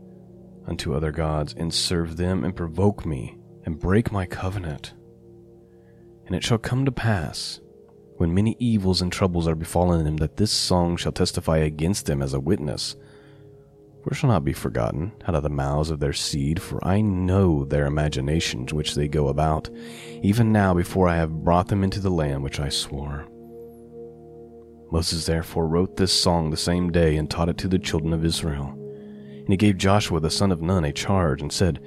unto 0.67 0.95
other 0.95 1.11
gods 1.11 1.55
and 1.55 1.73
serve 1.73 2.17
them 2.17 2.45
and 2.45 2.57
provoke 2.57 3.05
me 3.05 3.37
and 3.65 3.81
break 3.81 4.13
my 4.13 4.27
covenant. 4.27 4.95
And 6.27 6.35
it 6.35 6.45
shall 6.45 6.59
come 6.59 6.85
to 6.85 6.93
pass, 6.93 7.61
when 8.17 8.35
many 8.35 8.57
evils 8.59 9.03
and 9.03 9.11
troubles 9.13 9.49
are 9.49 9.55
befallen 9.55 10.05
them, 10.05 10.19
that 10.19 10.37
this 10.37 10.53
song 10.53 10.97
shall 10.97 11.13
testify 11.13 11.59
against 11.59 12.07
them 12.07 12.23
as 12.23 12.33
a 12.33 12.41
witness 12.41 12.97
for 14.05 14.15
shall 14.15 14.29
not 14.29 14.45
be 14.45 14.53
forgotten 14.53 15.13
out 15.27 15.35
of 15.35 15.43
the 15.43 15.49
mouths 15.49 15.91
of 15.91 15.99
their 15.99 16.13
seed, 16.13 16.61
for 16.61 16.85
I 16.87 17.01
know 17.01 17.65
their 17.65 17.87
imaginations 17.87 18.75
which 18.75 18.95
they 18.95 19.09
go 19.09 19.29
about, 19.29 19.71
even 20.23 20.53
now 20.53 20.75
before 20.75 21.09
I 21.09 21.17
have 21.17 21.43
brought 21.43 21.69
them 21.69 21.83
into 21.83 22.01
the 22.01 22.11
land 22.11 22.43
which 22.43 22.61
I 22.61 22.69
swore. 22.69 23.27
Moses 24.93 25.25
therefore 25.25 25.67
wrote 25.67 25.97
this 25.97 26.13
song 26.13 26.51
the 26.51 26.57
same 26.57 26.93
day 26.93 27.17
and 27.17 27.31
taught 27.31 27.49
it 27.49 27.57
to 27.59 27.69
the 27.69 27.79
children 27.79 28.13
of 28.13 28.25
Israel. 28.25 28.75
And 28.77 29.49
he 29.49 29.57
gave 29.57 29.79
Joshua 29.79 30.21
the 30.21 30.31
son 30.31 30.53
of 30.53 30.61
Nun 30.61 30.85
a 30.85 30.93
charge, 30.93 31.41
and 31.41 31.51
said, 31.51 31.81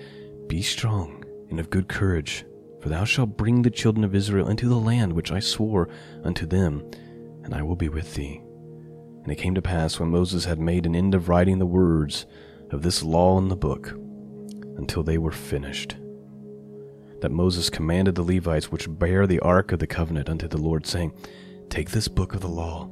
Be 0.47 0.63
strong 0.63 1.23
and 1.51 1.59
of 1.59 1.69
good 1.69 1.87
courage, 1.87 2.45
for 2.81 2.89
thou 2.89 3.03
shalt 3.03 3.37
bring 3.37 3.61
the 3.61 3.69
children 3.69 4.03
of 4.03 4.15
Israel 4.15 4.49
into 4.49 4.67
the 4.67 4.75
land 4.75 5.13
which 5.13 5.31
I 5.31 5.39
swore 5.39 5.87
unto 6.23 6.47
them, 6.47 6.89
and 7.43 7.53
I 7.53 7.61
will 7.61 7.75
be 7.75 7.89
with 7.89 8.15
thee 8.15 8.41
And 9.27 9.33
it 9.33 9.41
came 9.41 9.55
to 9.55 9.61
pass 9.61 9.99
when 9.99 10.07
Moses 10.07 10.45
had 10.45 10.57
made 10.57 10.85
an 10.85 10.95
end 10.95 11.13
of 11.13 11.27
writing 11.27 11.59
the 11.59 11.65
words 11.65 12.25
of 12.71 12.81
this 12.81 13.03
law 13.03 13.37
in 13.37 13.49
the 13.49 13.57
book, 13.57 13.89
until 14.77 15.03
they 15.03 15.17
were 15.17 15.33
finished, 15.33 15.97
that 17.19 17.33
Moses 17.33 17.69
commanded 17.69 18.15
the 18.15 18.23
Levites 18.23 18.71
which 18.71 18.87
bear 18.87 19.27
the 19.27 19.41
ark 19.41 19.73
of 19.73 19.79
the 19.79 19.85
covenant 19.85 20.29
unto 20.29 20.47
the 20.47 20.57
Lord, 20.57 20.85
saying, 20.85 21.11
Take 21.67 21.91
this 21.91 22.07
book 22.07 22.35
of 22.35 22.39
the 22.39 22.47
law, 22.47 22.89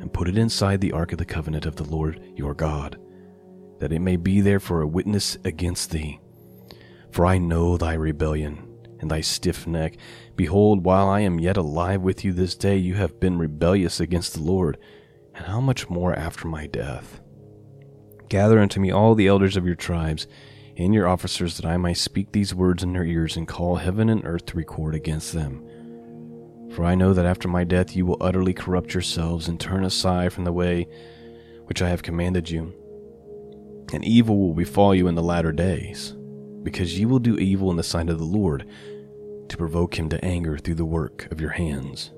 and 0.00 0.12
put 0.12 0.28
it 0.28 0.36
inside 0.36 0.82
the 0.82 0.92
ark 0.92 1.12
of 1.12 1.18
the 1.18 1.24
covenant 1.24 1.64
of 1.64 1.76
the 1.76 1.84
Lord 1.84 2.22
your 2.36 2.52
God, 2.52 2.98
that 3.78 3.90
it 3.90 4.00
may 4.00 4.16
be 4.16 4.42
there 4.42 4.60
for 4.60 4.82
a 4.82 4.86
witness 4.86 5.38
against 5.46 5.92
thee. 5.92 6.20
For 7.10 7.24
I 7.24 7.38
know 7.38 7.78
thy 7.78 7.94
rebellion 7.94 8.68
and 9.00 9.10
thy 9.10 9.22
stiff 9.22 9.66
neck. 9.66 9.96
Behold, 10.36 10.84
while 10.84 11.08
I 11.08 11.20
am 11.20 11.40
yet 11.40 11.56
alive 11.56 12.02
with 12.02 12.22
you 12.22 12.34
this 12.34 12.54
day, 12.54 12.76
you 12.76 12.96
have 12.96 13.18
been 13.18 13.38
rebellious 13.38 13.98
against 13.98 14.34
the 14.34 14.42
Lord 14.42 14.76
and 15.40 15.48
how 15.48 15.60
much 15.60 15.88
more 15.88 16.14
after 16.14 16.46
my 16.46 16.66
death? 16.66 17.20
Gather 18.28 18.58
unto 18.58 18.78
me 18.78 18.90
all 18.90 19.14
the 19.14 19.26
elders 19.26 19.56
of 19.56 19.64
your 19.64 19.74
tribes 19.74 20.26
and 20.76 20.92
your 20.92 21.08
officers, 21.08 21.56
that 21.56 21.64
I 21.64 21.78
may 21.78 21.94
speak 21.94 22.30
these 22.30 22.54
words 22.54 22.82
in 22.82 22.92
their 22.92 23.04
ears 23.04 23.36
and 23.36 23.48
call 23.48 23.76
heaven 23.76 24.10
and 24.10 24.24
earth 24.24 24.44
to 24.46 24.56
record 24.56 24.94
against 24.94 25.32
them. 25.32 25.66
For 26.72 26.84
I 26.84 26.94
know 26.94 27.14
that 27.14 27.24
after 27.24 27.48
my 27.48 27.64
death 27.64 27.96
you 27.96 28.04
will 28.04 28.18
utterly 28.20 28.52
corrupt 28.52 28.92
yourselves 28.92 29.48
and 29.48 29.58
turn 29.58 29.82
aside 29.82 30.32
from 30.32 30.44
the 30.44 30.52
way 30.52 30.86
which 31.64 31.80
I 31.80 31.88
have 31.88 32.02
commanded 32.02 32.50
you. 32.50 32.74
And 33.94 34.04
evil 34.04 34.38
will 34.38 34.54
befall 34.54 34.94
you 34.94 35.08
in 35.08 35.14
the 35.14 35.22
latter 35.22 35.52
days, 35.52 36.14
because 36.62 36.98
ye 36.98 37.06
will 37.06 37.18
do 37.18 37.38
evil 37.38 37.70
in 37.70 37.78
the 37.78 37.82
sight 37.82 38.10
of 38.10 38.18
the 38.18 38.24
Lord, 38.24 38.66
to 39.48 39.56
provoke 39.56 39.98
him 39.98 40.10
to 40.10 40.22
anger 40.22 40.58
through 40.58 40.76
the 40.76 40.84
work 40.84 41.32
of 41.32 41.40
your 41.40 41.50
hands. 41.50 42.12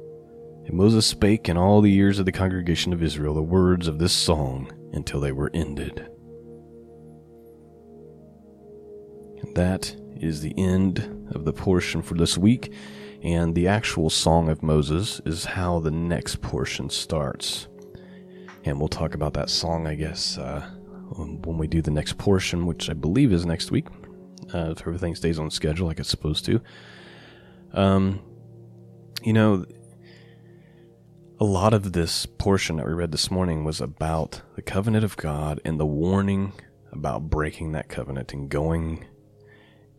And 0.64 0.75
Moses 0.75 1.07
spake 1.07 1.49
in 1.49 1.57
all 1.57 1.81
the 1.81 1.95
ears 1.95 2.19
of 2.19 2.26
the 2.26 2.33
congregation 2.33 2.92
of 2.92 3.02
Israel 3.02 3.35
the 3.35 3.42
words 3.42 3.88
of 3.88 3.99
this 3.99 4.12
song 4.12 4.71
until 4.92 5.21
they 5.21 5.33
were 5.33 5.50
ended. 5.52 6.09
And 9.42 9.54
that 9.57 9.97
is 10.16 10.40
the 10.40 10.54
end 10.57 11.28
of 11.33 11.45
the 11.45 11.52
portion 11.52 12.02
for 12.02 12.14
this 12.14 12.38
week, 12.38 12.73
and 13.23 13.54
the 13.54 13.69
actual 13.69 14.11
Song 14.11 14.49
of 14.49 14.62
Moses 14.62 15.21
is 15.25 15.45
how 15.45 15.81
the 15.81 15.90
next 15.90 16.40
portion 16.40 16.90
starts. 16.90 17.69
And 18.64 18.78
we'll 18.78 18.88
talk 18.88 19.14
about 19.14 19.35
that 19.35 19.50
song, 19.50 19.87
I 19.87 19.95
guess, 19.95 20.38
uh, 20.38 20.61
when 21.16 21.59
we 21.59 21.66
do 21.66 21.83
the 21.83 21.90
next 21.90 22.19
portion, 22.19 22.66
which 22.66 22.88
I 22.88 22.95
believe 22.95 23.33
is 23.33 23.45
next 23.45 23.71
week, 23.71 23.87
uh, 24.54 24.71
if 24.71 24.81
everything 24.81 25.14
stays 25.14 25.38
on 25.38 25.50
schedule 25.50 25.88
like 25.88 25.99
it's 25.99 26.09
supposed 26.09 26.45
to. 26.47 26.61
Um, 27.73 28.21
you 29.23 29.33
know, 29.33 29.64
a 31.43 31.53
lot 31.53 31.75
of 31.75 31.91
this 31.91 32.25
portion 32.25 32.77
that 32.77 32.87
we 32.87 32.93
read 32.93 33.11
this 33.11 33.29
morning 33.29 33.65
was 33.65 33.81
about 33.81 34.43
the 34.55 34.63
covenant 34.63 35.05
of 35.05 35.17
God 35.17 35.61
and 35.65 35.81
the 35.81 35.85
warning 35.85 36.53
about 36.93 37.31
breaking 37.31 37.73
that 37.73 37.89
covenant 37.89 38.33
and 38.33 38.49
going 38.49 39.05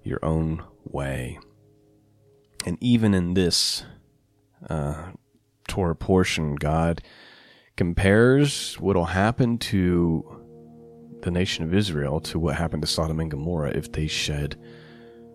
your 0.04 0.24
own 0.24 0.64
way. 0.86 1.38
And 2.66 2.77
even 2.79 3.14
in 3.14 3.34
this 3.34 3.84
uh, 4.70 5.12
Torah 5.68 5.98
portion, 5.98 6.56
God 6.56 7.03
compares 7.75 8.75
what 8.75 8.96
will 8.96 9.03
happen 9.03 9.58
to 9.58 11.20
the 11.24 11.32
nation 11.32 11.66
of 11.66 11.74
Israel 11.74 12.22
to 12.22 12.40
what 12.40 12.56
happened 12.56 12.84
to 12.84 12.88
Sodom 12.88 13.20
and 13.20 13.29
Gomorrah 13.29 13.72
if 13.72 13.92
they 13.92 14.08
should 14.08 14.58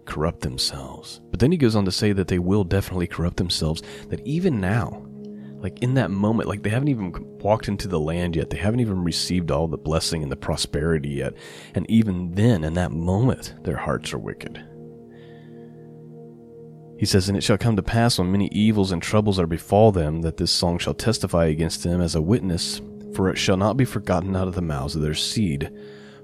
corrupt 0.06 0.40
themselves. 0.40 1.20
But 1.30 1.40
then 1.40 1.52
he 1.52 1.58
goes 1.58 1.76
on 1.76 1.84
to 1.84 1.92
say 1.92 2.12
that 2.14 2.28
they 2.28 2.38
will 2.38 2.64
definitely 2.64 3.08
corrupt 3.08 3.36
themselves, 3.36 3.82
that 4.08 4.26
even 4.26 4.58
now, 4.58 5.04
like 5.60 5.82
in 5.82 5.94
that 5.94 6.10
moment, 6.10 6.48
like 6.48 6.62
they 6.62 6.70
haven't 6.70 6.88
even 6.88 7.12
walked 7.40 7.68
into 7.68 7.88
the 7.88 7.98
land 7.98 8.36
yet. 8.36 8.50
They 8.50 8.56
haven't 8.58 8.80
even 8.80 9.02
received 9.02 9.50
all 9.50 9.66
the 9.66 9.76
blessing 9.76 10.22
and 10.22 10.30
the 10.30 10.36
prosperity 10.36 11.10
yet. 11.10 11.34
And 11.74 11.88
even 11.90 12.32
then, 12.32 12.62
in 12.62 12.74
that 12.74 12.92
moment, 12.92 13.54
their 13.64 13.76
hearts 13.76 14.12
are 14.12 14.18
wicked. 14.18 14.64
He 16.98 17.06
says, 17.06 17.28
And 17.28 17.36
it 17.36 17.42
shall 17.42 17.58
come 17.58 17.76
to 17.76 17.82
pass 17.82 18.18
when 18.18 18.30
many 18.30 18.48
evils 18.48 18.92
and 18.92 19.02
troubles 19.02 19.38
are 19.38 19.46
befall 19.46 19.90
them, 19.92 20.22
that 20.22 20.36
this 20.36 20.50
song 20.50 20.78
shall 20.78 20.94
testify 20.94 21.46
against 21.46 21.82
them 21.82 22.00
as 22.00 22.14
a 22.14 22.22
witness, 22.22 22.80
for 23.14 23.28
it 23.28 23.36
shall 23.36 23.56
not 23.56 23.76
be 23.76 23.84
forgotten 23.84 24.36
out 24.36 24.48
of 24.48 24.54
the 24.54 24.62
mouths 24.62 24.94
of 24.94 25.02
their 25.02 25.14
seed. 25.14 25.70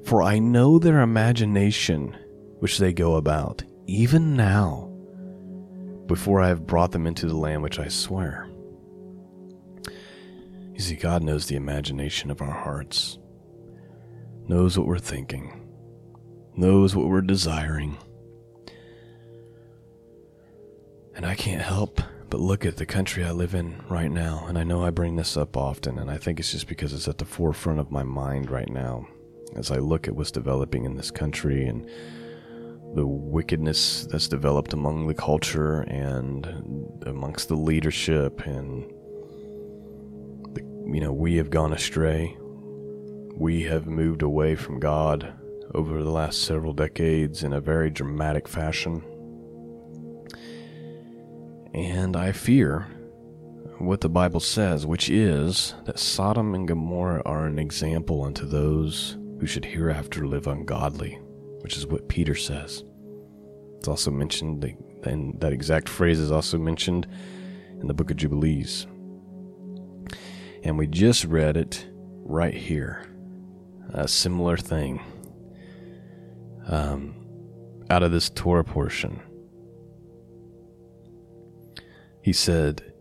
For 0.05 0.23
I 0.23 0.39
know 0.39 0.79
their 0.79 1.01
imagination 1.01 2.17
which 2.59 2.79
they 2.79 2.93
go 2.93 3.17
about, 3.17 3.65
even 3.87 4.37
now, 4.37 4.91
before 6.07 6.41
I 6.41 6.49
have 6.49 6.67
brought 6.67 6.93
them 6.93 7.07
into 7.07 7.27
the 7.27 7.37
land 7.37 7.63
which 7.63 7.79
I 7.79 7.89
swear. 7.89 8.49
You 10.75 10.81
see, 10.81 10.97
God 10.97 11.23
knows 11.23 11.47
the 11.47 11.55
imagination 11.55 12.33
of 12.33 12.43
our 12.43 12.51
hearts, 12.51 13.19
knows 14.49 14.77
what 14.77 14.89
we're 14.89 14.99
thinking, 14.99 15.69
knows 16.57 16.97
what 16.97 17.07
we're 17.07 17.21
desiring. 17.21 17.97
And 21.15 21.25
I 21.25 21.37
can't 21.37 21.63
help 21.63 22.01
but 22.29 22.41
look 22.41 22.67
at 22.67 22.77
the 22.77 22.87
country 22.87 23.25
I 23.25 23.31
live 23.31 23.55
in 23.55 23.81
right 23.89 24.11
now, 24.11 24.47
and 24.49 24.59
I 24.59 24.65
know 24.65 24.85
I 24.85 24.91
bring 24.91 25.15
this 25.15 25.37
up 25.37 25.57
often, 25.57 26.01
and 26.01 26.11
I 26.11 26.19
think 26.19 26.41
it's 26.41 26.51
just 26.51 26.67
because 26.67 26.93
it's 26.93 27.07
at 27.07 27.19
the 27.19 27.25
forefront 27.25 27.79
of 27.79 27.93
my 27.93 28.03
mind 28.03 28.51
right 28.51 28.69
now 28.69 29.07
as 29.55 29.71
I 29.71 29.77
look 29.77 30.09
at 30.09 30.17
what's 30.17 30.33
developing 30.33 30.85
in 30.85 30.97
this 30.97 31.13
country 31.13 31.67
and 31.67 31.89
the 32.97 33.07
wickedness 33.07 34.07
that's 34.11 34.27
developed 34.27 34.73
among 34.73 35.07
the 35.07 35.15
culture 35.15 35.83
and 35.83 36.47
amongst 37.07 37.49
the 37.49 37.57
leadership 37.57 38.45
and 38.47 38.91
you 40.95 41.01
know, 41.01 41.13
we 41.13 41.37
have 41.39 41.51
gone 41.51 41.73
astray. 41.73 42.37
We 43.37 43.65
have 43.65 43.89
moved 43.89 44.23
away 44.23 44.55
from 44.55 44.79
God 44.79 45.35
over 45.75 46.05
the 46.05 46.11
last 46.11 46.45
several 46.45 46.73
decades 46.73 47.43
in 47.43 47.53
a 47.53 47.61
very 47.61 47.91
dramatic 47.91 48.47
fashion. 48.47 49.03
And 51.75 52.17
I 52.17 52.31
fear 52.31 52.87
what 53.79 54.03
the 54.03 54.09
Bible 54.09 54.39
says, 54.39 54.87
which 54.87 55.11
is 55.11 55.75
that 55.85 55.99
Sodom 55.99 56.55
and 56.55 56.69
Gomorrah 56.69 57.23
are 57.27 57.47
an 57.47 57.59
example 57.59 58.23
unto 58.23 58.47
those 58.47 59.19
who 59.41 59.47
should 59.47 59.65
hereafter 59.65 60.29
live 60.29 60.47
ungodly, 60.47 61.19
which 61.63 61.77
is 61.77 61.89
what 61.89 62.09
Peter 62.09 62.37
says. 62.37 62.85
It's 63.79 63.89
also 63.89 64.13
mentioned, 64.13 64.65
and 65.03 65.41
that 65.41 65.53
exact 65.53 65.89
phrase 65.89 66.21
is 66.21 66.31
also 66.31 66.57
mentioned 66.57 67.09
in 67.81 67.89
the 67.89 67.95
book 67.95 68.13
of 68.13 68.17
Jubilees. 68.17 68.87
And 70.65 70.79
we 70.79 70.87
just 70.87 71.27
read 71.27 71.59
it 71.59 71.87
right 72.25 72.55
here. 72.55 73.07
A 73.93 74.09
similar 74.09 74.57
thing. 74.57 75.01
Um, 76.67 77.15
out 77.91 78.03
of 78.03 78.11
this 78.11 78.31
Torah 78.31 78.65
portion. 78.65 79.21
He 82.23 82.33
said, 82.33 82.95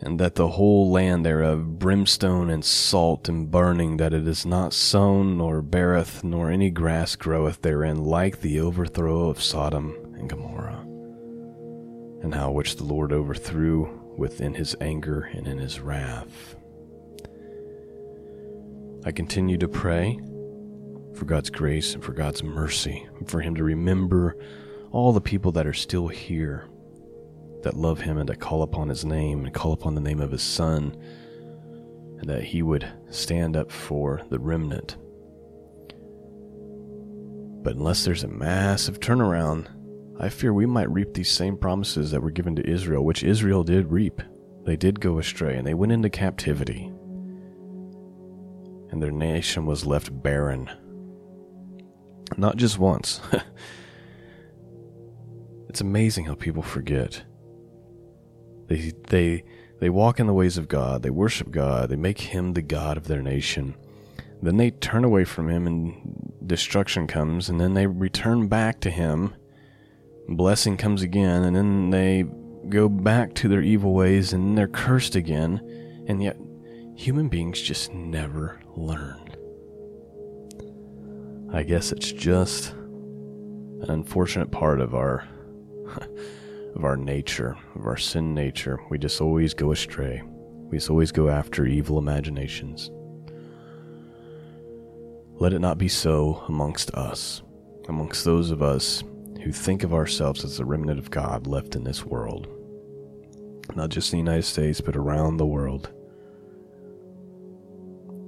And 0.00 0.18
that 0.18 0.36
the 0.36 0.48
whole 0.48 0.90
land 0.90 1.26
thereof 1.26 1.78
brimstone 1.78 2.48
and 2.48 2.64
salt 2.64 3.28
and 3.28 3.50
burning, 3.50 3.98
that 3.98 4.14
it 4.14 4.26
is 4.26 4.46
not 4.46 4.72
sown, 4.72 5.36
nor 5.36 5.60
beareth, 5.60 6.24
nor 6.24 6.50
any 6.50 6.70
grass 6.70 7.14
groweth 7.14 7.60
therein, 7.60 8.02
like 8.02 8.40
the 8.40 8.58
overthrow 8.58 9.28
of 9.28 9.42
Sodom 9.42 10.14
and 10.18 10.30
Gomorrah. 10.30 10.80
And 12.22 12.34
how 12.34 12.52
which 12.52 12.76
the 12.76 12.84
Lord 12.84 13.12
overthrew 13.12 14.00
within 14.16 14.54
his 14.54 14.74
anger 14.80 15.28
and 15.34 15.46
in 15.46 15.58
his 15.58 15.78
wrath. 15.78 16.56
I 19.04 19.10
continue 19.10 19.58
to 19.58 19.66
pray 19.66 20.20
for 21.14 21.24
God's 21.24 21.50
grace 21.50 21.94
and 21.94 22.04
for 22.04 22.12
God's 22.12 22.44
mercy, 22.44 23.04
and 23.18 23.28
for 23.28 23.40
Him 23.40 23.56
to 23.56 23.64
remember 23.64 24.36
all 24.92 25.12
the 25.12 25.20
people 25.20 25.50
that 25.52 25.66
are 25.66 25.72
still 25.72 26.06
here, 26.06 26.68
that 27.62 27.76
love 27.76 28.00
Him 28.00 28.16
and 28.16 28.28
that 28.28 28.38
call 28.38 28.62
upon 28.62 28.88
His 28.88 29.04
name 29.04 29.44
and 29.44 29.52
call 29.52 29.72
upon 29.72 29.96
the 29.96 30.00
name 30.00 30.20
of 30.20 30.30
His 30.30 30.42
Son, 30.42 30.96
and 32.20 32.30
that 32.30 32.44
He 32.44 32.62
would 32.62 32.86
stand 33.10 33.56
up 33.56 33.72
for 33.72 34.22
the 34.30 34.38
remnant. 34.38 34.96
But 37.64 37.74
unless 37.74 38.04
there's 38.04 38.22
a 38.22 38.28
massive 38.28 39.00
turnaround, 39.00 39.66
I 40.20 40.28
fear 40.28 40.52
we 40.52 40.66
might 40.66 40.90
reap 40.90 41.12
these 41.12 41.30
same 41.30 41.56
promises 41.56 42.12
that 42.12 42.22
were 42.22 42.30
given 42.30 42.54
to 42.54 42.70
Israel, 42.70 43.04
which 43.04 43.24
Israel 43.24 43.64
did 43.64 43.90
reap. 43.90 44.22
They 44.64 44.76
did 44.76 45.00
go 45.00 45.18
astray 45.18 45.56
and 45.56 45.66
they 45.66 45.74
went 45.74 45.90
into 45.90 46.08
captivity 46.08 46.92
and 48.92 49.02
their 49.02 49.10
nation 49.10 49.66
was 49.66 49.86
left 49.86 50.22
barren. 50.22 50.70
Not 52.36 52.56
just 52.56 52.78
once. 52.78 53.20
it's 55.68 55.80
amazing 55.80 56.26
how 56.26 56.34
people 56.34 56.62
forget. 56.62 57.24
They 58.68 58.92
they 59.08 59.44
they 59.80 59.90
walk 59.90 60.20
in 60.20 60.28
the 60.28 60.32
ways 60.32 60.58
of 60.58 60.68
God, 60.68 61.02
they 61.02 61.10
worship 61.10 61.50
God, 61.50 61.88
they 61.88 61.96
make 61.96 62.20
him 62.20 62.52
the 62.52 62.62
God 62.62 62.96
of 62.96 63.08
their 63.08 63.22
nation. 63.22 63.74
Then 64.40 64.56
they 64.56 64.70
turn 64.70 65.04
away 65.04 65.24
from 65.24 65.48
him 65.48 65.66
and 65.66 66.32
destruction 66.46 67.06
comes, 67.06 67.48
and 67.48 67.60
then 67.60 67.74
they 67.74 67.86
return 67.86 68.48
back 68.48 68.80
to 68.80 68.90
him. 68.90 69.34
Blessing 70.28 70.76
comes 70.76 71.02
again, 71.02 71.42
and 71.42 71.56
then 71.56 71.90
they 71.90 72.24
go 72.68 72.88
back 72.88 73.34
to 73.34 73.48
their 73.48 73.62
evil 73.62 73.92
ways 73.92 74.32
and 74.32 74.56
they're 74.56 74.68
cursed 74.68 75.16
again. 75.16 75.60
And 76.06 76.22
yet 76.22 76.36
human 76.96 77.28
beings 77.28 77.60
just 77.60 77.92
never 77.92 78.61
learn. 78.76 79.36
I 81.52 81.62
guess 81.62 81.92
it's 81.92 82.10
just 82.12 82.72
an 82.72 83.90
unfortunate 83.90 84.50
part 84.50 84.80
of 84.80 84.94
our 84.94 85.28
of 86.74 86.84
our 86.84 86.96
nature, 86.96 87.56
of 87.74 87.86
our 87.86 87.96
sin 87.96 88.34
nature. 88.34 88.80
We 88.88 88.98
just 88.98 89.20
always 89.20 89.52
go 89.52 89.72
astray. 89.72 90.22
We 90.24 90.78
just 90.78 90.88
always 90.88 91.12
go 91.12 91.28
after 91.28 91.66
evil 91.66 91.98
imaginations. 91.98 92.90
Let 95.34 95.52
it 95.52 95.58
not 95.58 95.76
be 95.76 95.88
so 95.88 96.42
amongst 96.48 96.92
us, 96.92 97.42
amongst 97.88 98.24
those 98.24 98.50
of 98.50 98.62
us 98.62 99.02
who 99.42 99.52
think 99.52 99.82
of 99.82 99.92
ourselves 99.92 100.44
as 100.44 100.56
the 100.56 100.64
remnant 100.64 100.98
of 100.98 101.10
God 101.10 101.46
left 101.46 101.74
in 101.74 101.84
this 101.84 102.04
world. 102.06 102.48
Not 103.74 103.90
just 103.90 104.12
in 104.12 104.18
the 104.18 104.30
United 104.30 104.44
States, 104.44 104.80
but 104.80 104.96
around 104.96 105.36
the 105.36 105.46
world. 105.46 105.90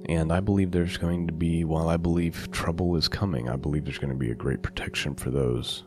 And 0.07 0.31
I 0.31 0.39
believe 0.39 0.71
there's 0.71 0.97
going 0.97 1.27
to 1.27 1.33
be, 1.33 1.65
while 1.65 1.89
I 1.89 1.97
believe 1.97 2.51
trouble 2.51 2.95
is 2.95 3.07
coming, 3.07 3.49
I 3.49 3.55
believe 3.55 3.85
there's 3.85 3.97
going 3.97 4.13
to 4.13 4.19
be 4.19 4.31
a 4.31 4.35
great 4.35 4.61
protection 4.61 5.15
for 5.15 5.31
those 5.31 5.83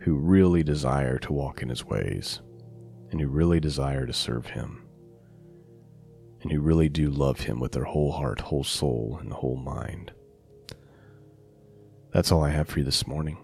who 0.00 0.14
really 0.14 0.62
desire 0.62 1.18
to 1.18 1.32
walk 1.32 1.62
in 1.62 1.68
his 1.68 1.84
ways 1.84 2.40
and 3.10 3.20
who 3.20 3.28
really 3.28 3.58
desire 3.58 4.06
to 4.06 4.12
serve 4.12 4.46
him 4.46 4.84
and 6.42 6.52
who 6.52 6.60
really 6.60 6.88
do 6.88 7.10
love 7.10 7.40
him 7.40 7.58
with 7.58 7.72
their 7.72 7.84
whole 7.84 8.12
heart, 8.12 8.40
whole 8.40 8.64
soul, 8.64 9.18
and 9.20 9.32
whole 9.32 9.56
mind. 9.56 10.12
That's 12.12 12.30
all 12.30 12.44
I 12.44 12.50
have 12.50 12.68
for 12.68 12.78
you 12.78 12.84
this 12.84 13.06
morning. 13.06 13.38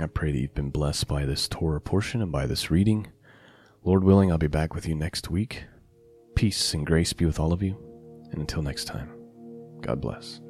I 0.00 0.06
pray 0.06 0.32
that 0.32 0.38
you've 0.38 0.54
been 0.54 0.70
blessed 0.70 1.08
by 1.08 1.24
this 1.24 1.48
Torah 1.48 1.80
portion 1.80 2.22
and 2.22 2.30
by 2.30 2.46
this 2.46 2.70
reading. 2.70 3.08
Lord 3.82 4.04
willing, 4.04 4.30
I'll 4.30 4.38
be 4.38 4.46
back 4.46 4.74
with 4.74 4.88
you 4.88 4.94
next 4.94 5.30
week. 5.30 5.64
Peace 6.34 6.74
and 6.74 6.86
grace 6.86 7.12
be 7.12 7.24
with 7.24 7.38
all 7.38 7.52
of 7.52 7.62
you. 7.62 7.83
And 8.34 8.40
until 8.40 8.62
next 8.62 8.86
time, 8.86 9.10
God 9.80 10.00
bless. 10.00 10.40